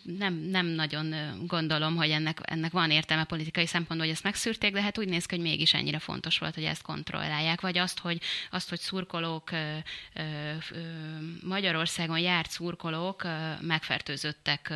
[0.02, 1.14] nem, nem nagyon
[1.46, 5.26] gondolom, hogy ennek, ennek van értelme politikai szempontból, hogy ezt megszűrték, de hát úgy néz
[5.26, 8.20] ki, hogy mégis ennyire fontos volt, hogy ezt kontrollálják, vagy azt, hogy,
[8.50, 9.50] azt, hogy szurkolók
[11.42, 13.26] Magyarországon járt szurkolók
[13.60, 14.72] megfertőzöttek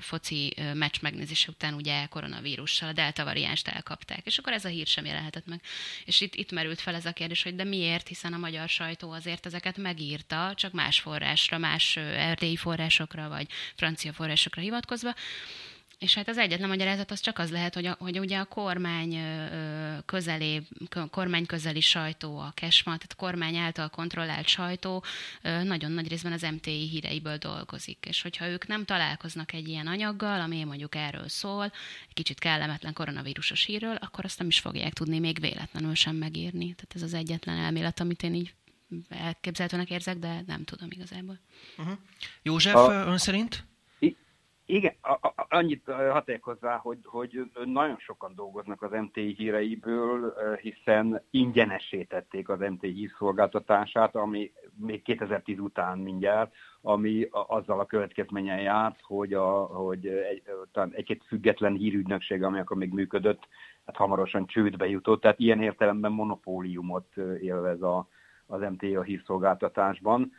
[0.00, 4.86] foci meccs megnézése után ugye koronavírussal, a delta variánst elkapták, és akkor ez a hír
[4.86, 5.60] sem jelenhetett meg.
[6.04, 9.10] És itt, itt merült fel ez a kérdés, hogy de miért, hiszen a magyar sajtó
[9.10, 15.14] azért ezeket megírta, csak más forrásra, más erdélyi forrásokra, vagy francia forrásokra hivatkozva,
[15.98, 19.18] és hát az egyetlen magyarázat az csak az lehet, hogy, a, hogy ugye a kormány
[20.04, 20.62] közelé,
[21.10, 25.04] kormány közeli sajtó, a KESMA, tehát a kormány által kontrollált sajtó
[25.42, 28.06] nagyon nagy részben az MTI híreiből dolgozik.
[28.08, 31.64] És hogyha ők nem találkoznak egy ilyen anyaggal, ami mondjuk erről szól,
[32.08, 36.64] egy kicsit kellemetlen koronavírusos hírről, akkor azt nem is fogják tudni még véletlenül sem megírni.
[36.64, 38.54] Tehát ez az egyetlen elmélet, amit én így
[39.08, 41.40] elképzelhetőnek érzek, de nem tudom igazából.
[41.78, 41.98] Uh-huh.
[42.42, 42.90] József, a...
[42.90, 43.64] ön szerint?
[44.68, 44.94] Igen,
[45.48, 52.92] annyit haték hozzá, hogy, hogy nagyon sokan dolgoznak az MTI híreiből, hiszen ingyenesítették az MTI
[52.92, 60.42] hírszolgáltatását, ami még 2010 után mindjárt, ami azzal a következményen járt, hogy, a, hogy egy,
[60.90, 63.48] egy-két független hírügynökség, ami akkor még működött,
[63.84, 68.08] hát hamarosan csődbe jutott, tehát ilyen értelemben monopóliumot élvez a,
[68.46, 70.32] az a hírszolgáltatásban.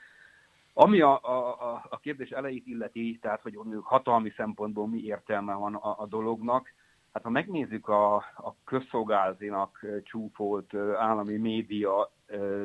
[0.80, 5.96] Ami a, a, a kérdés elejét illeti, tehát hogy hatalmi szempontból mi értelme van a,
[6.00, 6.74] a dolognak,
[7.14, 12.12] Hát ha megnézzük a, a közszolgálatinak csúfolt állami média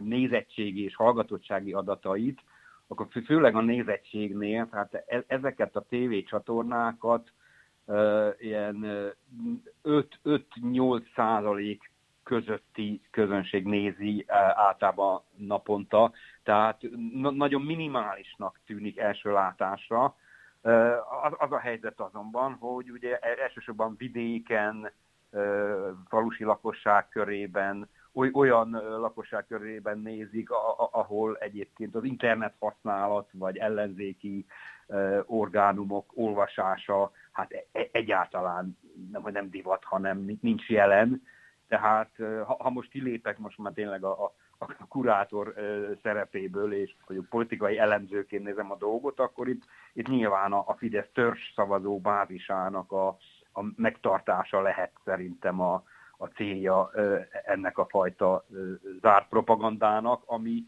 [0.01, 2.41] nézettségi és hallgatottsági adatait,
[2.87, 7.33] akkor főleg a nézettségnél, tehát e, ezeket a tévécsatornákat
[8.39, 8.87] ilyen
[9.85, 11.92] 5-8 százalék
[12.23, 16.13] közötti közönség nézi általában naponta,
[16.43, 16.81] tehát
[17.21, 20.17] nagyon minimálisnak tűnik első látásra.
[21.23, 24.91] Az, az a helyzet azonban, hogy ugye e, elsősorban vidéken,
[26.09, 27.89] falusi lakosság körében,
[28.33, 28.71] olyan
[29.01, 30.51] lakosság körében nézik,
[30.91, 34.47] ahol egyébként az internet használat, vagy ellenzéki
[35.27, 38.79] orgánumok olvasása, hát e, e, egyáltalán
[39.11, 41.23] nem, hogy nem divat, hanem nincs jelen.
[41.73, 42.11] Tehát
[42.47, 45.55] ha, ha most kilépek most már tényleg a, a, a kurátor
[46.03, 49.63] szerepéből, és hogy politikai elemzőként nézem a dolgot, akkor itt,
[49.93, 53.07] itt nyilván a, a Fidesz törzs szavazó bázisának a,
[53.53, 55.83] a megtartása lehet szerintem a,
[56.17, 56.91] a célja
[57.45, 58.45] ennek a fajta
[59.01, 60.65] zárt propagandának, ami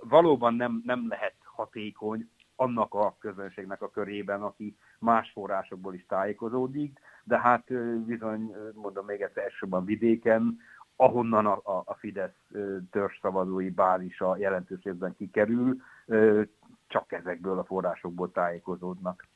[0.00, 2.30] valóban nem, nem lehet hatékony
[2.62, 7.64] annak a közönségnek a körében, aki más forrásokból is tájékozódik, de hát
[8.04, 10.58] bizony, mondom még egyszer, elsősorban vidéken,
[10.96, 12.50] ahonnan a, a, a Fidesz
[12.90, 15.76] törzszavazói bázisa jelentős részben kikerül,
[16.86, 19.26] csak ezekből a forrásokból tájékozódnak.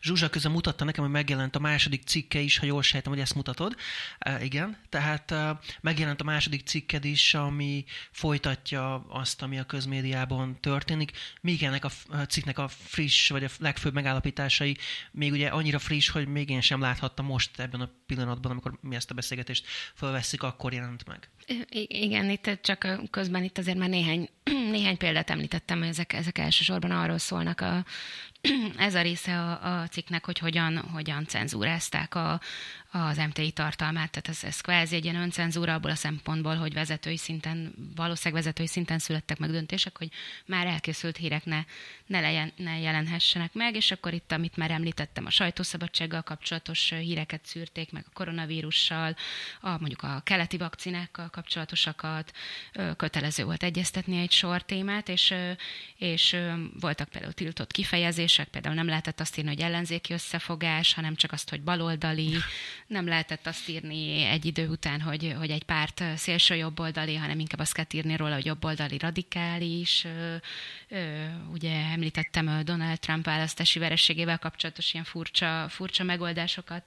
[0.00, 3.34] Zsuzsa közben mutatta nekem, hogy megjelent a második cikke is, ha jól sejtem, hogy ezt
[3.34, 3.76] mutatod.
[4.18, 10.60] E, igen, tehát e, megjelent a második cikked is, ami folytatja azt, ami a közmédiában
[10.60, 11.12] történik.
[11.40, 11.90] Még ennek a
[12.28, 14.76] cikknek a friss, vagy a legfőbb megállapításai
[15.10, 18.94] még ugye annyira friss, hogy még én sem láthattam most ebben a pillanatban, amikor mi
[18.94, 21.28] ezt a beszélgetést felveszik, akkor jelent meg.
[21.86, 24.28] Igen, itt csak közben itt azért már néhány,
[24.76, 27.84] néhány példát említettem, hogy ezek, ezek elsősorban arról szólnak a,
[28.76, 32.40] ez a része a, a cikknek, hogy hogyan, hogyan cenzúrázták a,
[32.96, 37.16] az MTI tartalmát, tehát ez, ez kvázi egy ilyen öncenzúra abból a szempontból, hogy vezetői
[37.16, 40.08] szinten, valószínűleg vezetői szinten születtek meg döntések, hogy
[40.46, 41.64] már elkészült hírek ne,
[42.06, 47.46] ne, lejen, ne jelenhessenek meg, és akkor itt, amit már említettem, a sajtószabadsággal kapcsolatos híreket
[47.46, 49.16] szűrték meg a koronavírussal,
[49.60, 52.32] a, mondjuk a keleti vakcinákkal kapcsolatosakat,
[52.96, 55.34] kötelező volt egyeztetni egy sor témát, és,
[55.96, 56.36] és
[56.80, 61.50] voltak például tiltott kifejezések, például nem lehetett azt írni, hogy ellenzéki összefogás, hanem csak azt,
[61.50, 62.36] hogy baloldali,
[62.86, 67.60] nem lehetett azt írni egy idő után, hogy, hogy egy párt szélső jobboldali, hanem inkább
[67.60, 70.06] azt kell írni róla, hogy jobboldali radikális.
[71.52, 76.84] Ugye említettem Donald Trump választási verességével kapcsolatos ilyen furcsa, furcsa megoldásokat,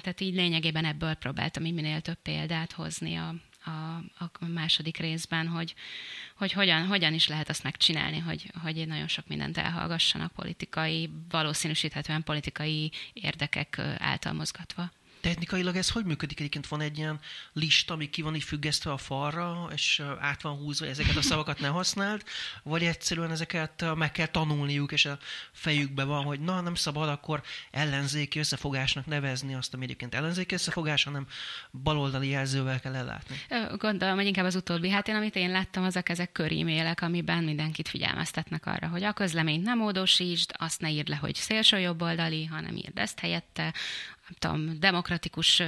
[0.00, 3.34] tehát így lényegében ebből próbáltam minél több példát hozni a,
[3.64, 3.70] a,
[4.18, 5.74] a második részben, hogy,
[6.36, 12.22] hogy hogyan, hogyan is lehet azt megcsinálni, hogy, hogy nagyon sok mindent elhallgassanak politikai, valószínűsíthetően
[12.22, 14.90] politikai érdekek által mozgatva.
[15.22, 16.38] Technikailag ez hogy működik?
[16.38, 17.20] Egyébként van egy ilyen
[17.52, 21.60] lista, ami ki van így függesztve a falra, és át van húzva, ezeket a szavakat
[21.60, 22.24] ne használt,
[22.62, 25.18] vagy egyszerűen ezeket meg kell tanulniuk, és a
[25.52, 31.04] fejükbe van, hogy na, nem szabad akkor ellenzéki összefogásnak nevezni azt, ami egyébként ellenzéki összefogás,
[31.04, 31.26] hanem
[31.82, 33.36] baloldali jelzővel kell ellátni.
[33.76, 34.90] Gondolom, hogy inkább az utóbbi.
[34.90, 39.64] Hát én, amit én láttam, azok ezek körímélek, amiben mindenkit figyelmeztetnek arra, hogy a közleményt
[39.64, 43.74] nem módosítsd, azt ne írd le, hogy szélső jobboldali, hanem írd ezt helyette,
[44.28, 45.62] nem tudom, demokratikus,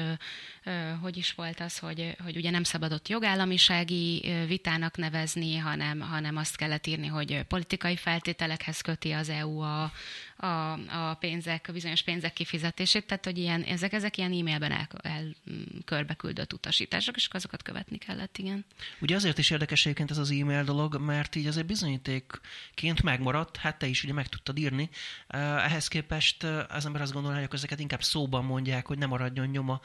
[1.01, 6.57] hogy is volt az, hogy, hogy ugye nem szabadott jogállamisági vitának nevezni, hanem, hanem azt
[6.57, 9.93] kellett írni, hogy politikai feltételekhez köti az EU a,
[10.37, 10.72] a,
[11.09, 15.35] a pénzek, a bizonyos pénzek kifizetését, tehát hogy ilyen, ezek, ezek ilyen e-mailben el, el
[15.85, 18.64] körbe küldött utasítások, és azokat követni kellett, igen.
[19.01, 23.78] Ugye azért is érdekes egyébként ez az e-mail dolog, mert így azért bizonyítékként megmaradt, hát
[23.78, 24.91] te is ugye meg tudtad írni.
[25.28, 29.80] Ehhez képest az ember azt gondolja, hogy ezeket inkább szóban mondják, hogy nem maradjon nyoma,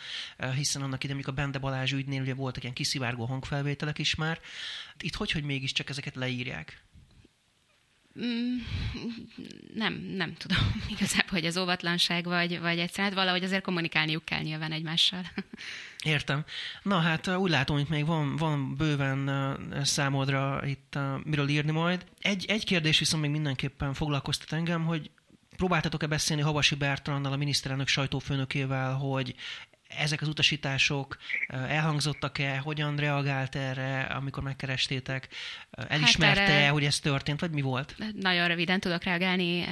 [0.55, 4.39] hiszen annak ide, amikor a Bende Balázs ügynél ugye voltak ilyen kiszivárgó hangfelvételek is már.
[4.99, 6.83] Itt hogy, hogy mégiscsak ezeket leírják?
[8.21, 8.55] Mm,
[9.73, 10.57] nem, nem tudom
[10.95, 15.21] igazából, hogy az óvatlanság, vagy, vagy egyszerűen hát valahogy azért kommunikálniuk kell nyilván egymással.
[16.03, 16.45] Értem.
[16.83, 19.29] Na hát úgy látom, hogy még van, van bőven
[19.83, 22.05] számodra itt miről írni majd.
[22.19, 25.11] Egy, egy kérdés viszont még mindenképpen foglalkoztat engem, hogy
[25.59, 29.35] próbáltatok-e beszélni Havasi Bertrannal, a miniszterelnök sajtófőnökével, hogy
[29.97, 31.17] ezek az utasítások
[31.47, 35.27] elhangzottak-e, hogyan reagált erre, amikor megkerestétek,
[35.71, 37.95] elismerte hát erre, hogy ez történt, vagy mi volt?
[38.13, 39.65] Nagyon röviden tudok reagálni,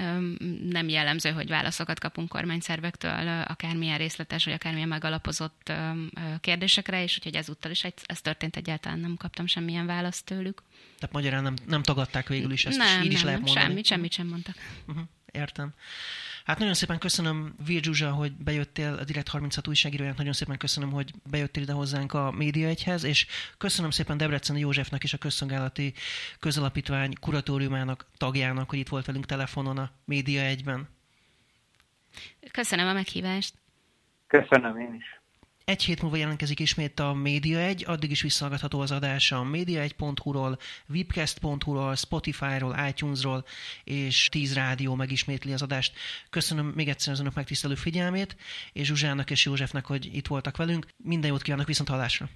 [0.69, 5.71] nem jellemző, hogy válaszokat kapunk kormányszervektől, akármilyen részletes, vagy akármilyen megalapozott
[6.39, 10.63] kérdésekre, és úgyhogy ezúttal is ez történt, egyáltalán nem kaptam semmilyen választ tőlük.
[10.99, 13.65] Tehát magyarán nem, nem tagadták végül is ezt, nem, így nem, is lehet mondani?
[13.65, 14.55] Semmit, semmit sem mondtak.
[14.87, 15.03] Uh-huh.
[15.31, 15.73] Értem.
[16.47, 20.91] Hát nagyon szépen köszönöm, Vir Zsuzsa, hogy bejöttél a Direkt 36 újságírójának, nagyon szépen köszönöm,
[20.91, 23.27] hogy bejöttél ide hozzánk a Média Egyhez, és
[23.57, 25.93] köszönöm szépen Debreceni Józsefnek és a Közszolgálati
[26.39, 30.89] Közalapítvány kuratóriumának tagjának, hogy itt volt velünk telefonon a Média Egyben.
[32.51, 33.53] Köszönöm a meghívást.
[34.27, 35.16] Köszönöm én is.
[35.67, 40.59] Egy hét múlva jelentkezik ismét a Média 1, addig is visszahallgatható az adása a média1.hu-ról,
[40.89, 43.45] webcast.hu-ról, Spotify-ról, iTunes-ról,
[43.83, 45.93] és 10 rádió megismétli az adást.
[46.29, 48.35] Köszönöm még egyszer az önök megtisztelő figyelmét,
[48.73, 50.87] és Zsuzsának és Józsefnek, hogy itt voltak velünk.
[50.97, 52.29] Minden jót kívánok, viszont hallásra!